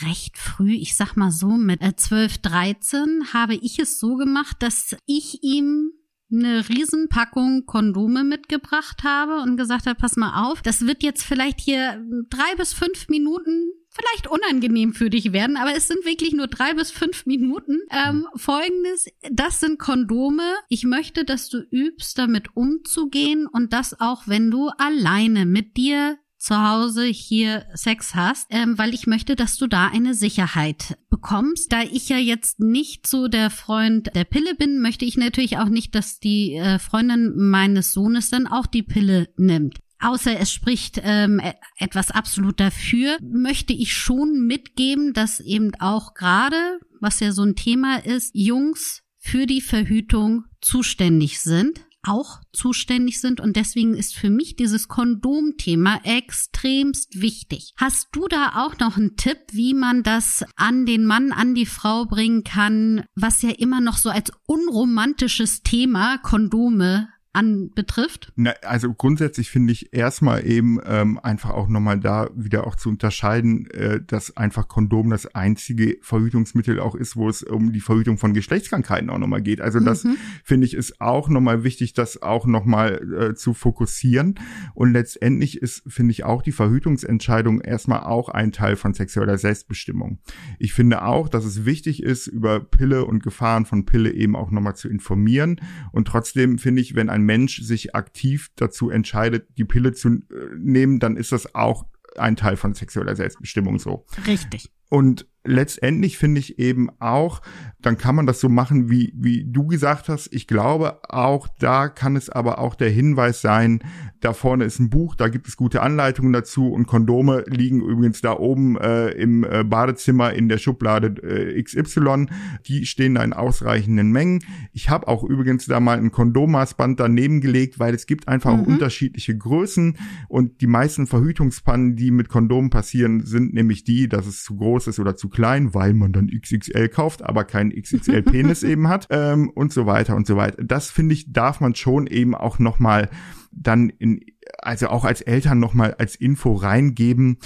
[0.00, 4.56] recht früh, ich sag mal so mit äh, 12, 13, habe ich es so gemacht,
[4.60, 5.90] dass ich ihm
[6.32, 11.60] eine Riesenpackung Kondome mitgebracht habe und gesagt habe, pass mal auf, das wird jetzt vielleicht
[11.60, 16.46] hier drei bis fünf Minuten vielleicht unangenehm für dich werden, aber es sind wirklich nur
[16.46, 17.78] drei bis fünf Minuten.
[17.90, 20.54] Ähm, Folgendes, das sind Kondome.
[20.68, 26.18] Ich möchte, dass du übst, damit umzugehen und das auch, wenn du alleine mit dir
[26.38, 31.72] zu Hause hier Sex hast, ähm, weil ich möchte, dass du da eine Sicherheit bekommst.
[31.72, 35.68] Da ich ja jetzt nicht so der Freund der Pille bin, möchte ich natürlich auch
[35.68, 41.00] nicht, dass die äh, Freundin meines Sohnes dann auch die Pille nimmt außer es spricht
[41.02, 47.32] ähm, e-, etwas absolut dafür, möchte ich schon mitgeben, dass eben auch gerade, was ja
[47.32, 53.94] so ein Thema ist, Jungs für die Verhütung zuständig sind auch zuständig sind und deswegen
[53.94, 57.74] ist für mich dieses Kondomthema extremst wichtig.
[57.76, 61.66] Hast du da auch noch einen Tipp, wie man das an den Mann, an die
[61.66, 68.32] Frau bringen kann, was ja immer noch so als unromantisches Thema Kondome anbetrifft?
[68.36, 72.90] Na, also grundsätzlich finde ich erstmal eben ähm, einfach auch nochmal da wieder auch zu
[72.90, 78.18] unterscheiden, äh, dass einfach Kondom das einzige Verhütungsmittel auch ist, wo es um die Verhütung
[78.18, 79.60] von Geschlechtskrankheiten auch nochmal geht.
[79.60, 80.16] Also das mhm.
[80.44, 84.34] finde ich ist auch nochmal wichtig, das auch nochmal äh, zu fokussieren.
[84.74, 90.18] Und letztendlich ist, finde ich, auch die Verhütungsentscheidung erstmal auch ein Teil von sexueller Selbstbestimmung.
[90.58, 94.50] Ich finde auch, dass es wichtig ist, über Pille und Gefahren von Pille eben auch
[94.50, 95.60] nochmal zu informieren.
[95.92, 100.08] Und trotzdem finde ich, wenn ein ein Mensch sich aktiv dazu entscheidet, die Pille zu
[100.08, 100.20] äh,
[100.56, 104.04] nehmen, dann ist das auch ein Teil von sexueller Selbstbestimmung so.
[104.26, 104.70] Richtig.
[104.92, 107.40] Und letztendlich finde ich eben auch,
[107.80, 110.28] dann kann man das so machen, wie, wie du gesagt hast.
[110.34, 113.82] Ich glaube, auch da kann es aber auch der Hinweis sein,
[114.22, 118.20] da vorne ist ein Buch, da gibt es gute Anleitungen dazu und Kondome liegen übrigens
[118.20, 122.26] da oben äh, im äh, Badezimmer in der Schublade äh, XY.
[122.66, 124.44] Die stehen da in ausreichenden Mengen.
[124.72, 128.62] Ich habe auch übrigens da mal ein Kondommaßband daneben gelegt, weil es gibt einfach mhm.
[128.62, 134.44] unterschiedliche Größen und die meisten Verhütungspannen, die mit Kondomen passieren, sind nämlich die, dass es
[134.44, 138.88] zu groß ist oder zu klein, weil man dann XXL kauft, aber keinen XXL-Penis eben
[138.88, 140.62] hat ähm, und so weiter und so weiter.
[140.62, 143.10] Das finde ich, darf man schon eben auch nochmal
[143.50, 144.20] dann in,
[144.58, 147.38] also auch als Eltern nochmal als Info reingeben,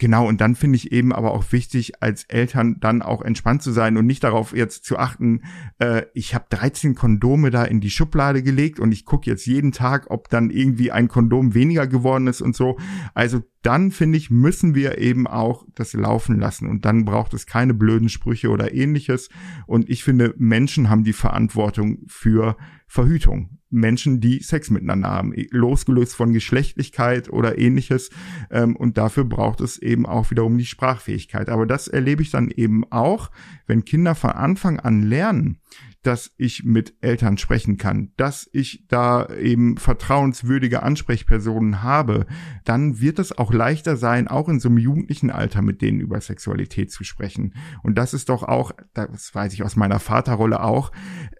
[0.00, 3.70] Genau, und dann finde ich eben aber auch wichtig, als Eltern dann auch entspannt zu
[3.70, 5.42] sein und nicht darauf jetzt zu achten,
[5.78, 9.72] äh, ich habe 13 Kondome da in die Schublade gelegt und ich gucke jetzt jeden
[9.72, 12.78] Tag, ob dann irgendwie ein Kondom weniger geworden ist und so.
[13.12, 17.46] Also dann finde ich, müssen wir eben auch das laufen lassen und dann braucht es
[17.46, 19.28] keine blöden Sprüche oder ähnliches.
[19.66, 23.58] Und ich finde, Menschen haben die Verantwortung für Verhütung.
[23.70, 28.10] Menschen, die Sex miteinander haben, losgelöst von Geschlechtlichkeit oder ähnliches.
[28.50, 31.48] Ähm, und dafür braucht es eben auch wiederum die Sprachfähigkeit.
[31.48, 33.30] Aber das erlebe ich dann eben auch,
[33.66, 35.60] wenn Kinder von Anfang an lernen,
[36.02, 42.26] dass ich mit Eltern sprechen kann, dass ich da eben vertrauenswürdige Ansprechpersonen habe,
[42.64, 46.20] dann wird es auch leichter sein, auch in so einem jugendlichen Alter mit denen über
[46.20, 47.54] Sexualität zu sprechen.
[47.82, 50.90] Und das ist doch auch, das weiß ich aus meiner Vaterrolle auch,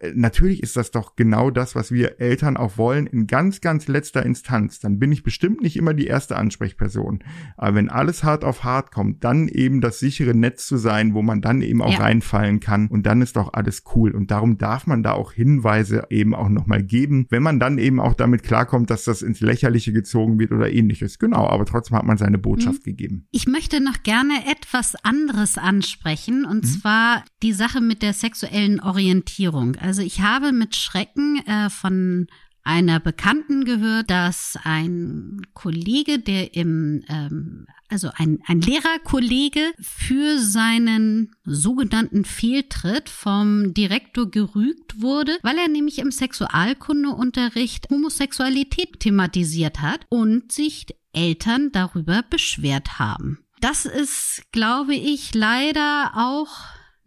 [0.00, 3.88] äh, natürlich ist das doch genau das, was wir Eltern auch wollen, in ganz, ganz
[3.88, 4.78] letzter Instanz.
[4.78, 7.24] Dann bin ich bestimmt nicht immer die erste Ansprechperson.
[7.56, 11.22] Aber wenn alles hart auf hart kommt, dann eben das sichere Netz zu sein, wo
[11.22, 12.00] man dann eben auch ja.
[12.00, 12.88] reinfallen kann.
[12.88, 14.12] Und dann ist doch alles cool.
[14.12, 17.78] Und darum darum darf man da auch Hinweise eben auch nochmal geben, wenn man dann
[17.78, 21.18] eben auch damit klarkommt, dass das ins Lächerliche gezogen wird oder ähnliches.
[21.18, 22.90] Genau, aber trotzdem hat man seine Botschaft mhm.
[22.90, 23.26] gegeben.
[23.30, 26.68] Ich möchte noch gerne etwas anderes ansprechen und mhm.
[26.68, 29.76] zwar die Sache mit der sexuellen Orientierung.
[29.76, 32.26] Also ich habe mit Schrecken äh, von
[32.70, 41.32] einer Bekannten gehört, dass ein Kollege, der im, ähm, also ein, ein Lehrerkollege für seinen
[41.44, 50.52] sogenannten Fehltritt vom Direktor gerügt wurde, weil er nämlich im Sexualkundeunterricht Homosexualität thematisiert hat und
[50.52, 53.44] sich Eltern darüber beschwert haben.
[53.60, 56.50] Das ist, glaube ich, leider auch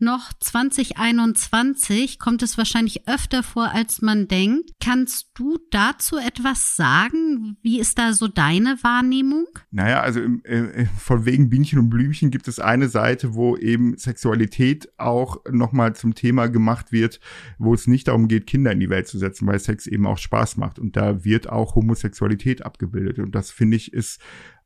[0.03, 4.71] noch 2021 kommt es wahrscheinlich öfter vor, als man denkt.
[4.79, 7.57] Kannst du dazu etwas sagen?
[7.61, 9.47] Wie ist da so deine Wahrnehmung?
[9.71, 13.97] Naja, also im, äh, von wegen Bienchen und Blümchen gibt es eine Seite, wo eben
[13.97, 17.19] Sexualität auch nochmal zum Thema gemacht wird,
[17.57, 20.17] wo es nicht darum geht, Kinder in die Welt zu setzen, weil Sex eben auch
[20.17, 20.79] Spaß macht.
[20.79, 23.19] Und da wird auch Homosexualität abgebildet.
[23.19, 24.19] Und das finde ich ist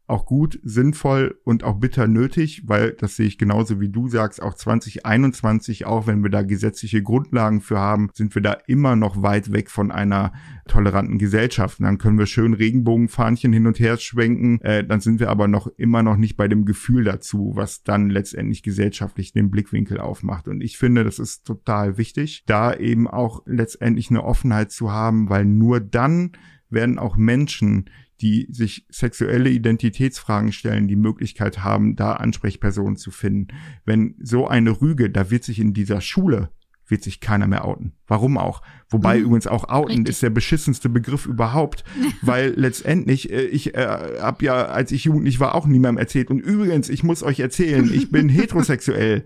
[0.07, 4.41] auch gut, sinnvoll und auch bitter nötig, weil das sehe ich genauso wie du sagst,
[4.41, 9.21] auch 2021, auch wenn wir da gesetzliche Grundlagen für haben, sind wir da immer noch
[9.21, 10.31] weit weg von einer
[10.67, 11.79] toleranten Gesellschaft.
[11.79, 15.49] Und dann können wir schön Regenbogenfahnchen hin und her schwenken, äh, dann sind wir aber
[15.49, 20.47] noch immer noch nicht bei dem Gefühl dazu, was dann letztendlich gesellschaftlich den Blickwinkel aufmacht.
[20.47, 25.29] Und ich finde, das ist total wichtig, da eben auch letztendlich eine Offenheit zu haben,
[25.29, 26.31] weil nur dann
[26.69, 27.89] werden auch Menschen,
[28.21, 33.53] die sich sexuelle Identitätsfragen stellen, die Möglichkeit haben, da Ansprechpersonen zu finden.
[33.85, 36.49] Wenn so eine Rüge, da wird sich in dieser Schule
[36.87, 37.93] wird sich keiner mehr outen.
[38.07, 38.61] Warum auch?
[38.89, 39.25] Wobei mhm.
[39.25, 40.09] übrigens auch outen Richtig.
[40.09, 41.83] ist der beschissenste Begriff überhaupt,
[42.21, 46.29] weil letztendlich, äh, ich äh, habe ja, als ich jugendlich war, auch niemandem erzählt.
[46.29, 49.25] Und übrigens, ich muss euch erzählen, ich bin heterosexuell.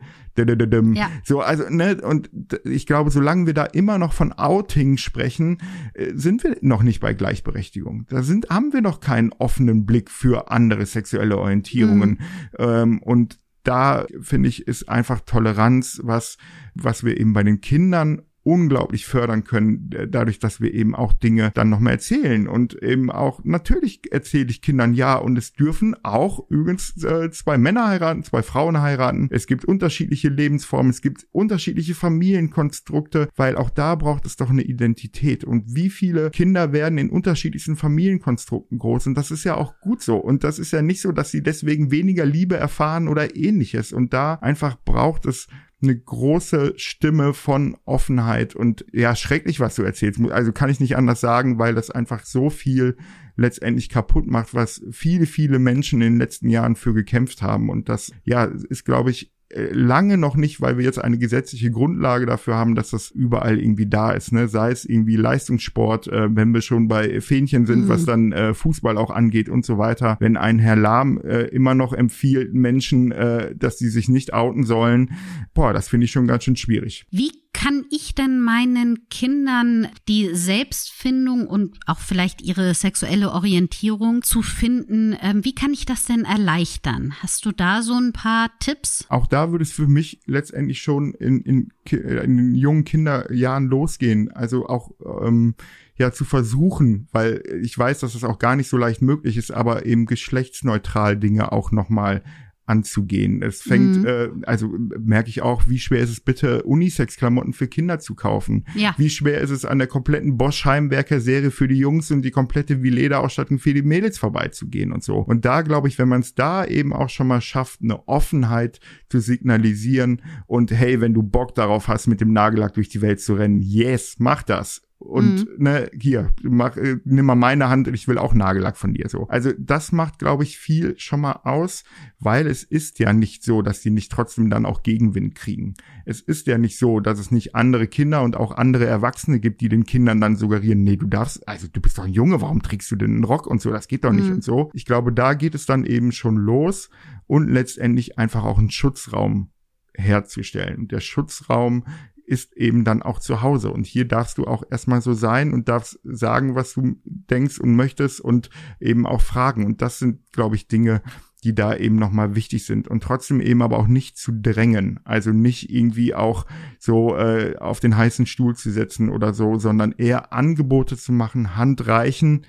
[0.95, 1.09] ja.
[1.23, 2.29] So, also, ne, und
[2.63, 5.57] ich glaube, solange wir da immer noch von Outing sprechen,
[5.93, 8.05] äh, sind wir noch nicht bei Gleichberechtigung.
[8.09, 12.09] Da sind, haben wir noch keinen offenen Blick für andere sexuelle Orientierungen.
[12.11, 12.17] Mhm.
[12.57, 16.37] Ähm, und da finde ich, ist einfach Toleranz was,
[16.73, 21.51] was wir eben bei den Kindern unglaublich fördern können, dadurch, dass wir eben auch Dinge
[21.53, 22.47] dann nochmal erzählen.
[22.47, 25.15] Und eben auch, natürlich erzähle ich Kindern ja.
[25.15, 29.27] Und es dürfen auch übrigens äh, zwei Männer heiraten, zwei Frauen heiraten.
[29.31, 34.63] Es gibt unterschiedliche Lebensformen, es gibt unterschiedliche Familienkonstrukte, weil auch da braucht es doch eine
[34.63, 35.43] Identität.
[35.43, 39.07] Und wie viele Kinder werden in unterschiedlichsten Familienkonstrukten groß?
[39.07, 40.17] Und das ist ja auch gut so.
[40.17, 43.93] Und das ist ja nicht so, dass sie deswegen weniger Liebe erfahren oder ähnliches.
[43.93, 45.47] Und da einfach braucht es
[45.81, 50.21] eine große Stimme von Offenheit und ja, schrecklich, was du erzählst.
[50.31, 52.97] Also kann ich nicht anders sagen, weil das einfach so viel
[53.35, 57.69] letztendlich kaputt macht, was viele, viele Menschen in den letzten Jahren für gekämpft haben.
[57.69, 59.31] Und das, ja, ist, glaube ich,
[59.71, 63.87] lange noch nicht, weil wir jetzt eine gesetzliche Grundlage dafür haben, dass das überall irgendwie
[63.87, 64.47] da ist, ne?
[64.47, 67.89] Sei es irgendwie Leistungssport, äh, wenn wir schon bei Fähnchen sind, mhm.
[67.89, 70.17] was dann äh, Fußball auch angeht und so weiter.
[70.19, 74.63] Wenn ein Herr Lahm äh, immer noch empfiehlt Menschen, äh, dass sie sich nicht outen
[74.63, 75.11] sollen,
[75.53, 77.05] boah, das finde ich schon ganz schön schwierig.
[77.11, 84.41] Wie kann ich denn meinen Kindern die Selbstfindung und auch vielleicht ihre sexuelle Orientierung zu
[84.41, 87.13] finden, ähm, wie kann ich das denn erleichtern?
[87.21, 89.05] Hast du da so ein paar Tipps?
[89.09, 94.31] Auch da würde es für mich letztendlich schon in, in, in den jungen Kinderjahren losgehen.
[94.31, 94.91] Also auch
[95.23, 95.55] ähm,
[95.97, 99.37] ja zu versuchen, weil ich weiß, dass es das auch gar nicht so leicht möglich
[99.37, 102.23] ist, aber eben geschlechtsneutral Dinge auch nochmal
[102.65, 103.41] anzugehen.
[103.41, 104.05] Es fängt, mhm.
[104.05, 108.65] äh, also merke ich auch, wie schwer ist es bitte, Unisex-Klamotten für Kinder zu kaufen.
[108.75, 108.93] Ja.
[108.97, 113.59] Wie schwer ist es, an der kompletten Bosch-Heimwerker-Serie für die Jungs und die komplette Vileda-Ausstattung
[113.59, 115.17] für die Mädels vorbeizugehen und so.
[115.17, 118.79] Und da glaube ich, wenn man es da eben auch schon mal schafft, eine Offenheit
[119.09, 123.19] zu signalisieren und hey, wenn du Bock darauf hast, mit dem Nagellack durch die Welt
[123.19, 125.63] zu rennen, yes, mach das und mhm.
[125.63, 129.09] ne, hier, mach, äh, nimm mal meine Hand und ich will auch Nagellack von dir
[129.09, 129.27] so.
[129.29, 131.83] Also das macht, glaube ich, viel schon mal aus,
[132.19, 135.73] weil es ist ja nicht so, dass die nicht trotzdem dann auch Gegenwind kriegen.
[136.05, 139.61] Es ist ja nicht so, dass es nicht andere Kinder und auch andere Erwachsene gibt,
[139.61, 142.61] die den Kindern dann suggerieren, nee, du darfst, also du bist doch ein Junge, warum
[142.61, 144.35] trägst du denn einen Rock und so, das geht doch nicht mhm.
[144.35, 144.69] und so.
[144.75, 146.91] Ich glaube, da geht es dann eben schon los
[147.25, 149.49] und letztendlich einfach auch einen Schutzraum
[149.95, 150.79] herzustellen.
[150.79, 151.85] Und der Schutzraum
[152.31, 153.71] ist eben dann auch zu Hause.
[153.71, 157.75] Und hier darfst du auch erstmal so sein und darfst sagen, was du denkst und
[157.75, 159.65] möchtest und eben auch fragen.
[159.65, 161.01] Und das sind, glaube ich, Dinge,
[161.43, 165.31] die da eben nochmal wichtig sind und trotzdem eben aber auch nicht zu drängen, also
[165.31, 166.45] nicht irgendwie auch
[166.79, 171.57] so äh, auf den heißen Stuhl zu setzen oder so, sondern eher Angebote zu machen,
[171.57, 172.45] Hand reichen,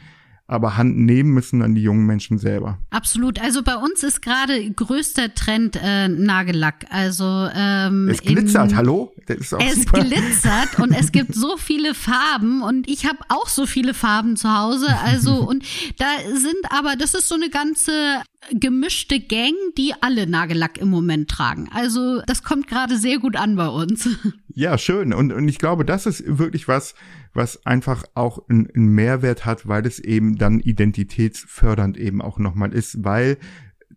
[0.46, 2.78] aber Hand nehmen müssen dann die jungen Menschen selber.
[2.90, 3.40] Absolut.
[3.40, 6.86] Also bei uns ist gerade größter Trend äh, Nagellack.
[6.90, 8.72] Also ähm, es glitzert.
[8.72, 9.14] In, hallo.
[9.26, 10.04] es super.
[10.04, 14.54] glitzert und es gibt so viele Farben und ich habe auch so viele Farben zu
[14.54, 14.88] Hause.
[15.04, 15.64] Also und
[15.98, 21.30] da sind aber das ist so eine ganze gemischte Gang, die alle Nagellack im Moment
[21.30, 21.68] tragen.
[21.72, 24.08] Also das kommt gerade sehr gut an bei uns.
[24.54, 25.14] Ja, schön.
[25.14, 26.94] Und, und ich glaube, das ist wirklich was,
[27.32, 33.02] was einfach auch einen Mehrwert hat, weil es eben dann identitätsfördernd eben auch nochmal ist,
[33.02, 33.38] weil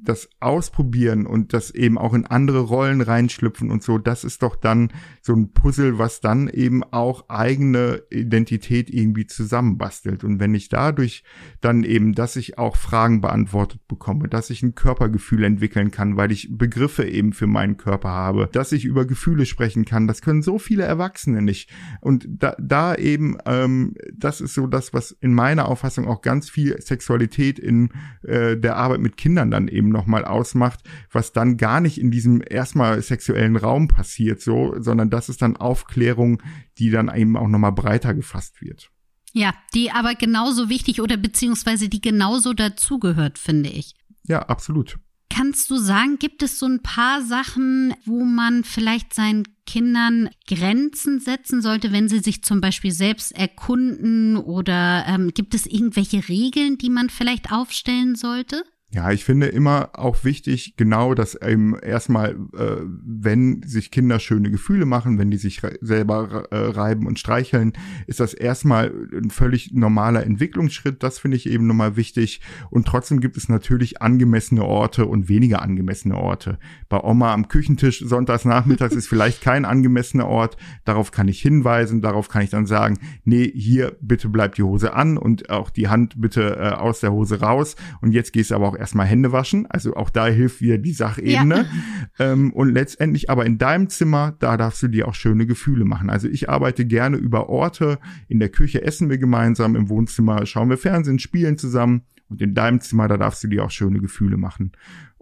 [0.09, 4.55] das Ausprobieren und das eben auch in andere Rollen reinschlüpfen und so, das ist doch
[4.55, 4.91] dann
[5.21, 10.23] so ein Puzzle, was dann eben auch eigene Identität irgendwie zusammenbastelt.
[10.23, 11.23] Und wenn ich dadurch
[11.61, 16.31] dann eben, dass ich auch Fragen beantwortet bekomme, dass ich ein Körpergefühl entwickeln kann, weil
[16.31, 20.41] ich Begriffe eben für meinen Körper habe, dass ich über Gefühle sprechen kann, das können
[20.41, 21.69] so viele Erwachsene nicht.
[22.01, 26.49] Und da, da eben, ähm, das ist so das, was in meiner Auffassung auch ganz
[26.49, 27.89] viel Sexualität in
[28.23, 30.81] äh, der Arbeit mit Kindern dann eben nochmal ausmacht,
[31.11, 35.57] was dann gar nicht in diesem erstmal sexuellen Raum passiert, so, sondern das ist dann
[35.57, 36.41] Aufklärung,
[36.77, 38.91] die dann eben auch nochmal breiter gefasst wird.
[39.33, 43.93] Ja, die aber genauso wichtig oder beziehungsweise die genauso dazugehört, finde ich.
[44.27, 44.97] Ja, absolut.
[45.29, 51.19] Kannst du sagen, gibt es so ein paar Sachen, wo man vielleicht seinen Kindern Grenzen
[51.19, 56.77] setzen sollte, wenn sie sich zum Beispiel selbst erkunden oder ähm, gibt es irgendwelche Regeln,
[56.77, 58.63] die man vielleicht aufstellen sollte?
[58.95, 64.49] Ja, ich finde immer auch wichtig, genau, dass eben erstmal, äh, wenn sich Kinder schöne
[64.49, 67.73] Gefühle machen, wenn die sich selber äh, reiben und streicheln,
[68.07, 71.03] ist das erstmal ein völlig normaler Entwicklungsschritt.
[71.03, 72.39] Das finde ich eben nochmal wichtig.
[72.69, 76.57] Und trotzdem gibt es natürlich angemessene Orte und weniger angemessene Orte.
[76.87, 80.55] Bei Oma am Küchentisch sonntags nachmittags ist vielleicht kein angemessener Ort.
[80.85, 82.01] Darauf kann ich hinweisen.
[82.01, 85.89] Darauf kann ich dann sagen, nee, hier bitte bleibt die Hose an und auch die
[85.89, 87.75] Hand bitte äh, aus der Hose raus.
[87.99, 89.65] Und jetzt gehst du aber auch erstmal Hände waschen.
[89.65, 91.55] Also auch da hilft wieder die Sachebene.
[91.55, 91.65] Ja.
[92.17, 96.09] Ähm, und letztendlich aber in deinem Zimmer, da darfst du dir auch schöne Gefühle machen.
[96.09, 97.99] Also ich arbeite gerne über Orte.
[98.29, 102.03] In der Küche essen wir gemeinsam, im Wohnzimmer schauen wir Fernsehen, spielen zusammen.
[102.29, 104.71] Und in deinem Zimmer, da darfst du dir auch schöne Gefühle machen.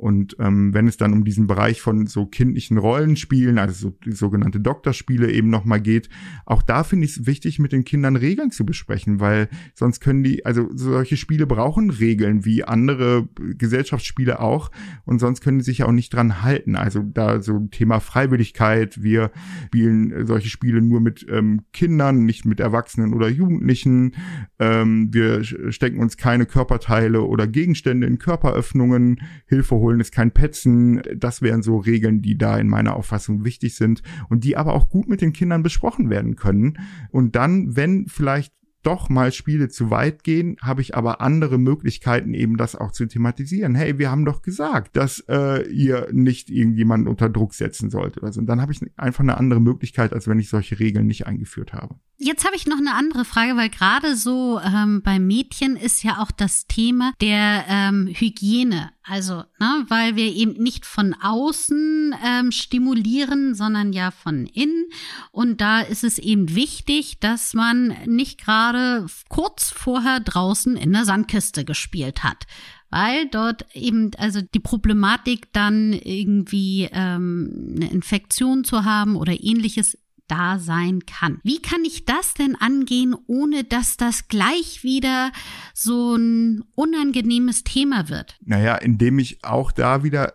[0.04, 4.60] Und ähm, wenn es dann um diesen Bereich von so kindlichen Rollenspielen, also so sogenannte
[4.60, 6.10] Doktorspiele eben nochmal geht,
[6.46, 10.22] auch da finde ich es wichtig, mit den Kindern Regeln zu besprechen, weil sonst können
[10.22, 14.72] die, also solche Spiele brauchen Regeln, wie andere Gesellschaftsspiele auch,
[15.06, 16.76] und sonst können die sich ja auch nicht dran halten.
[16.76, 19.32] Also da so Thema Freiwilligkeit, wir
[19.68, 24.16] spielen solche Spiele nur mit ähm, Kindern, nicht mit Erwachsenen oder Jugendlichen,
[24.60, 30.32] ähm, wir stecken uns keine Körperteile oder Gegenstände in Körperöffnungen, Hilfe holen Holen ist kein
[30.32, 31.02] Petzen.
[31.16, 34.90] Das wären so Regeln, die da in meiner Auffassung wichtig sind und die aber auch
[34.90, 36.80] gut mit den Kindern besprochen werden können.
[37.12, 42.34] Und dann, wenn vielleicht doch mal Spiele zu weit gehen, habe ich aber andere Möglichkeiten,
[42.34, 43.76] eben das auch zu thematisieren.
[43.76, 48.34] Hey, wir haben doch gesagt, dass äh, ihr nicht irgendjemanden unter Druck setzen sollt oder
[48.34, 48.42] so.
[48.42, 51.72] Und dann habe ich einfach eine andere Möglichkeit, als wenn ich solche Regeln nicht eingeführt
[51.72, 51.96] habe.
[52.24, 56.22] Jetzt habe ich noch eine andere Frage, weil gerade so ähm, bei Mädchen ist ja
[56.22, 58.92] auch das Thema der ähm, Hygiene.
[59.04, 64.86] Also, ne, weil wir eben nicht von außen ähm, stimulieren, sondern ja von innen.
[65.34, 71.04] Und da ist es eben wichtig, dass man nicht gerade kurz vorher draußen in der
[71.04, 72.46] Sandkiste gespielt hat
[72.94, 79.98] weil dort eben also die Problematik dann irgendwie ähm, eine Infektion zu haben oder ähnliches
[80.34, 81.40] da sein kann.
[81.44, 85.32] Wie kann ich das denn angehen, ohne dass das gleich wieder
[85.76, 88.40] so ein unangenehmes Thema wird?
[88.44, 90.34] Naja, indem ich auch da wieder,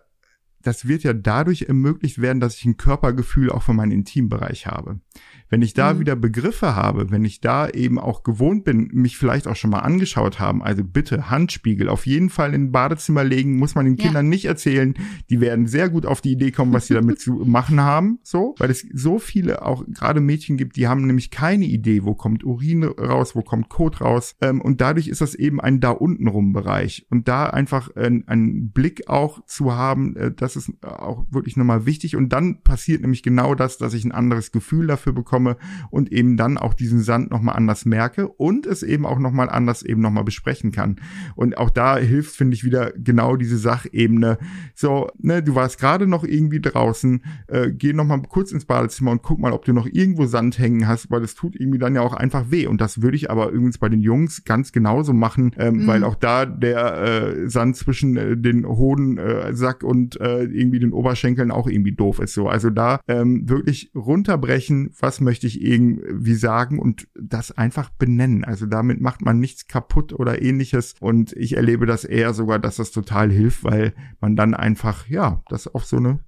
[0.61, 5.01] das wird ja dadurch ermöglicht werden, dass ich ein Körpergefühl auch für meinen Intimbereich habe.
[5.49, 5.99] Wenn ich da mhm.
[5.99, 9.79] wieder Begriffe habe, wenn ich da eben auch gewohnt bin, mich vielleicht auch schon mal
[9.79, 13.97] angeschaut haben, also bitte Handspiegel auf jeden Fall in ein Badezimmer legen, muss man den
[13.97, 14.29] Kindern ja.
[14.29, 14.93] nicht erzählen.
[15.29, 18.55] Die werden sehr gut auf die Idee kommen, was sie damit zu machen haben, so,
[18.59, 22.43] weil es so viele auch gerade Mädchen gibt, die haben nämlich keine Idee, wo kommt
[22.43, 26.53] Urin raus, wo kommt Kot raus, ähm, und dadurch ist das eben ein da untenrum
[26.53, 31.57] Bereich und da einfach äh, einen Blick auch zu haben, äh, das ist auch wirklich
[31.57, 35.38] nochmal wichtig und dann passiert nämlich genau das, dass ich ein anderes Gefühl dafür bekomme
[35.39, 35.55] komme
[35.89, 39.83] und eben dann auch diesen Sand nochmal anders merke und es eben auch nochmal anders
[39.83, 40.97] eben nochmal besprechen kann.
[41.35, 44.37] Und auch da hilft, finde ich, wieder genau diese Sachebene.
[44.75, 49.23] So, ne, du warst gerade noch irgendwie draußen, äh, geh nochmal kurz ins Badezimmer und
[49.23, 52.01] guck mal, ob du noch irgendwo Sand hängen hast, weil das tut irgendwie dann ja
[52.01, 52.67] auch einfach weh.
[52.67, 55.87] Und das würde ich aber übrigens bei den Jungs ganz genauso machen, ähm, mhm.
[55.87, 60.91] weil auch da der äh, Sand zwischen äh, den Hodensack äh, und äh, irgendwie den
[60.91, 62.33] Oberschenkeln auch irgendwie doof ist.
[62.33, 68.43] So, also da ähm, wirklich runterbrechen, was möchte ich irgendwie sagen und das einfach benennen.
[68.43, 70.95] Also damit macht man nichts kaputt oder ähnliches.
[70.99, 75.43] Und ich erlebe das eher sogar, dass das total hilft, weil man dann einfach, ja,
[75.47, 76.25] das auf so eine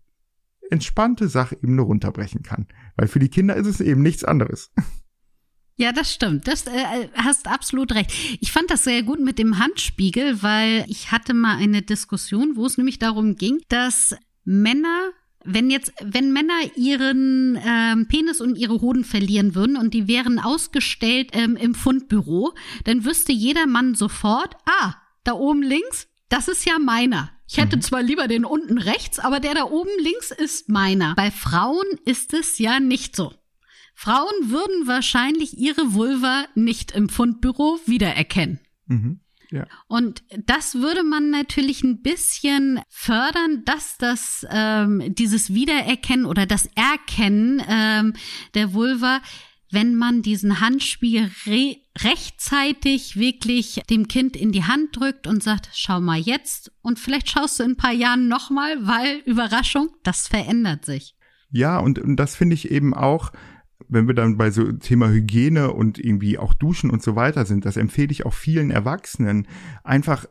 [0.69, 2.67] entspannte Sachebene runterbrechen kann.
[2.95, 4.71] Weil für die Kinder ist es eben nichts anderes.
[5.77, 6.47] Ja, das stimmt.
[6.47, 8.11] Das äh, hast absolut recht.
[8.39, 12.67] Ich fand das sehr gut mit dem Handspiegel, weil ich hatte mal eine Diskussion, wo
[12.67, 15.09] es nämlich darum ging, dass Männer
[15.43, 20.39] wenn jetzt, wenn Männer ihren ähm, Penis und ihre Hoden verlieren würden und die wären
[20.39, 22.53] ausgestellt ähm, im Fundbüro,
[22.85, 27.31] dann wüsste jeder Mann sofort, ah, da oben links, das ist ja meiner.
[27.47, 27.81] Ich hätte mhm.
[27.81, 31.15] zwar lieber den unten rechts, aber der da oben links ist meiner.
[31.15, 33.33] Bei Frauen ist es ja nicht so.
[33.93, 38.59] Frauen würden wahrscheinlich ihre Vulva nicht im Fundbüro wiedererkennen.
[38.87, 39.19] Mhm.
[39.51, 39.67] Ja.
[39.87, 46.69] Und das würde man natürlich ein bisschen fördern, dass das ähm, dieses Wiedererkennen oder das
[46.75, 48.13] Erkennen ähm,
[48.53, 49.21] der Vulva,
[49.69, 55.69] wenn man diesen Handspiegel re rechtzeitig wirklich dem Kind in die Hand drückt und sagt,
[55.73, 60.29] schau mal jetzt und vielleicht schaust du in ein paar Jahren nochmal, weil Überraschung, das
[60.29, 61.15] verändert sich.
[61.49, 63.33] Ja, und, und das finde ich eben auch
[63.91, 67.65] wenn wir dann bei so Thema Hygiene und irgendwie auch Duschen und so weiter sind,
[67.65, 69.47] das empfehle ich auch vielen Erwachsenen.
[69.83, 70.25] Einfach,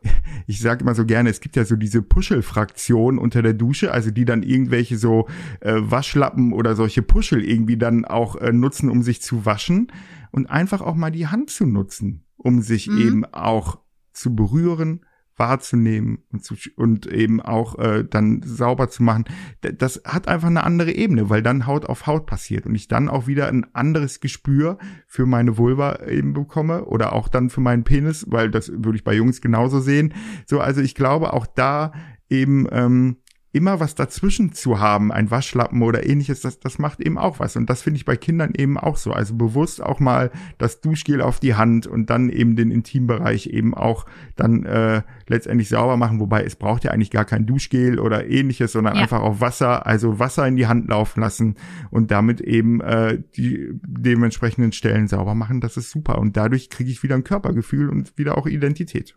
[0.46, 4.10] ich sage immer so gerne, es gibt ja so diese Puschelfraktion unter der Dusche, also
[4.10, 5.28] die dann irgendwelche so
[5.60, 9.92] äh, Waschlappen oder solche Puschel irgendwie dann auch äh, nutzen, um sich zu waschen
[10.30, 12.98] und einfach auch mal die Hand zu nutzen, um sich mhm.
[12.98, 13.78] eben auch
[14.12, 15.04] zu berühren,
[15.40, 19.24] wahrzunehmen und, zu, und eben auch äh, dann sauber zu machen,
[19.62, 23.08] das hat einfach eine andere Ebene, weil dann Haut auf Haut passiert und ich dann
[23.08, 24.78] auch wieder ein anderes Gespür
[25.08, 29.02] für meine Vulva eben bekomme oder auch dann für meinen Penis, weil das würde ich
[29.02, 30.14] bei Jungs genauso sehen.
[30.46, 31.92] So, also ich glaube auch da
[32.28, 33.16] eben ähm,
[33.52, 37.56] immer was dazwischen zu haben, ein Waschlappen oder ähnliches, das, das macht eben auch was.
[37.56, 39.12] Und das finde ich bei Kindern eben auch so.
[39.12, 43.74] Also bewusst auch mal das Duschgel auf die Hand und dann eben den Intimbereich eben
[43.74, 46.20] auch dann äh, letztendlich sauber machen.
[46.20, 49.02] Wobei es braucht ja eigentlich gar kein Duschgel oder ähnliches, sondern ja.
[49.02, 51.56] einfach auf Wasser, also Wasser in die Hand laufen lassen
[51.90, 55.60] und damit eben äh, die dementsprechenden Stellen sauber machen.
[55.60, 56.18] Das ist super.
[56.18, 59.14] Und dadurch kriege ich wieder ein Körpergefühl und wieder auch Identität.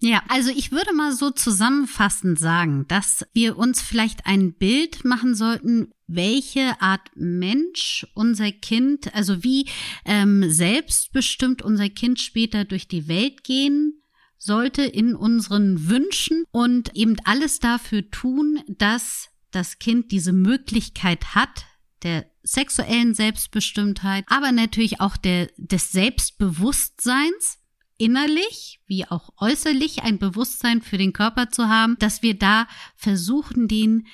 [0.00, 5.34] Ja, also ich würde mal so zusammenfassend sagen, dass wir uns vielleicht ein Bild machen
[5.34, 9.66] sollten, welche Art Mensch unser Kind, also wie
[10.04, 14.02] ähm, selbstbestimmt unser Kind später durch die Welt gehen
[14.44, 21.64] sollte in unseren Wünschen und eben alles dafür tun, dass das Kind diese Möglichkeit hat,
[22.02, 27.58] der sexuellen Selbstbestimmtheit, aber natürlich auch der, des Selbstbewusstseins,
[27.98, 32.66] innerlich wie auch äußerlich ein Bewusstsein für den Körper zu haben, dass wir da
[32.96, 34.06] versuchen, den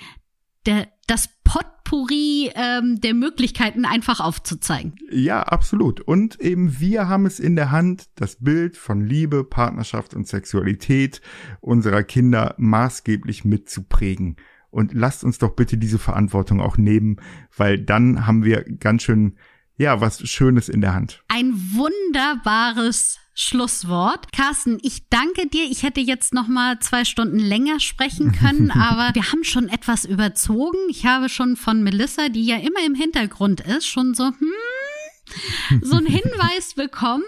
[0.66, 4.94] der, das Pot Potpourri ähm, der Möglichkeiten einfach aufzuzeigen.
[5.10, 6.00] Ja, absolut.
[6.00, 11.20] Und eben wir haben es in der Hand, das Bild von Liebe, Partnerschaft und Sexualität
[11.60, 14.36] unserer Kinder maßgeblich mitzuprägen.
[14.70, 17.16] Und lasst uns doch bitte diese Verantwortung auch nehmen,
[17.56, 19.36] weil dann haben wir ganz schön,
[19.80, 21.22] ja, was Schönes in der Hand.
[21.28, 24.30] Ein wunderbares Schlusswort.
[24.30, 25.64] Carsten, ich danke dir.
[25.64, 30.04] Ich hätte jetzt noch mal zwei Stunden länger sprechen können, aber wir haben schon etwas
[30.04, 30.76] überzogen.
[30.90, 35.96] Ich habe schon von Melissa, die ja immer im Hintergrund ist, schon so, hm, so
[35.96, 37.24] einen Hinweis bekommen.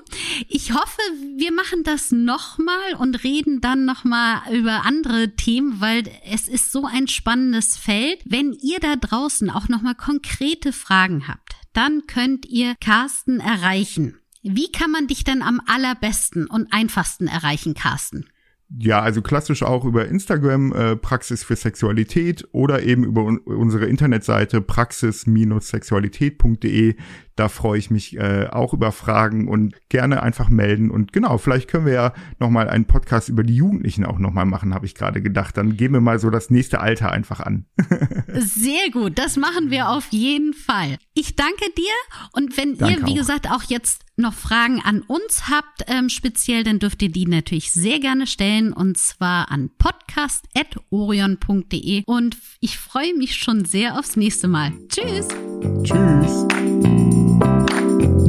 [0.47, 1.01] Ich hoffe,
[1.39, 6.85] wir machen das nochmal und reden dann nochmal über andere Themen, weil es ist so
[6.85, 8.21] ein spannendes Feld.
[8.27, 14.19] Wenn ihr da draußen auch nochmal konkrete Fragen habt, dann könnt ihr Carsten erreichen.
[14.43, 18.27] Wie kann man dich denn am allerbesten und einfachsten erreichen, Carsten?
[18.79, 23.85] Ja, also klassisch auch über Instagram, äh, Praxis für Sexualität oder eben über un unsere
[23.87, 26.97] Internetseite praxis-sexualität.de.
[27.37, 30.91] Da freue ich mich äh, auch über Fragen und gerne einfach melden.
[30.91, 34.75] Und genau, vielleicht können wir ja nochmal einen Podcast über die Jugendlichen auch nochmal machen,
[34.75, 35.57] habe ich gerade gedacht.
[35.57, 37.67] Dann gehen wir mal so das nächste Alter einfach an.
[38.29, 40.99] Sehr gut, das machen wir auf jeden Fall.
[41.15, 41.93] Ich danke dir
[42.33, 43.17] und wenn danke ihr, wie auch.
[43.17, 47.73] gesagt, auch jetzt noch Fragen an uns habt, ähm, speziell, dann dürft ihr die natürlich
[47.73, 54.49] sehr gerne stellen und zwar an podcast.orion.de und ich freue mich schon sehr aufs nächste
[54.49, 54.73] Mal.
[54.89, 55.29] Tschüss.
[55.83, 56.47] Tschüss.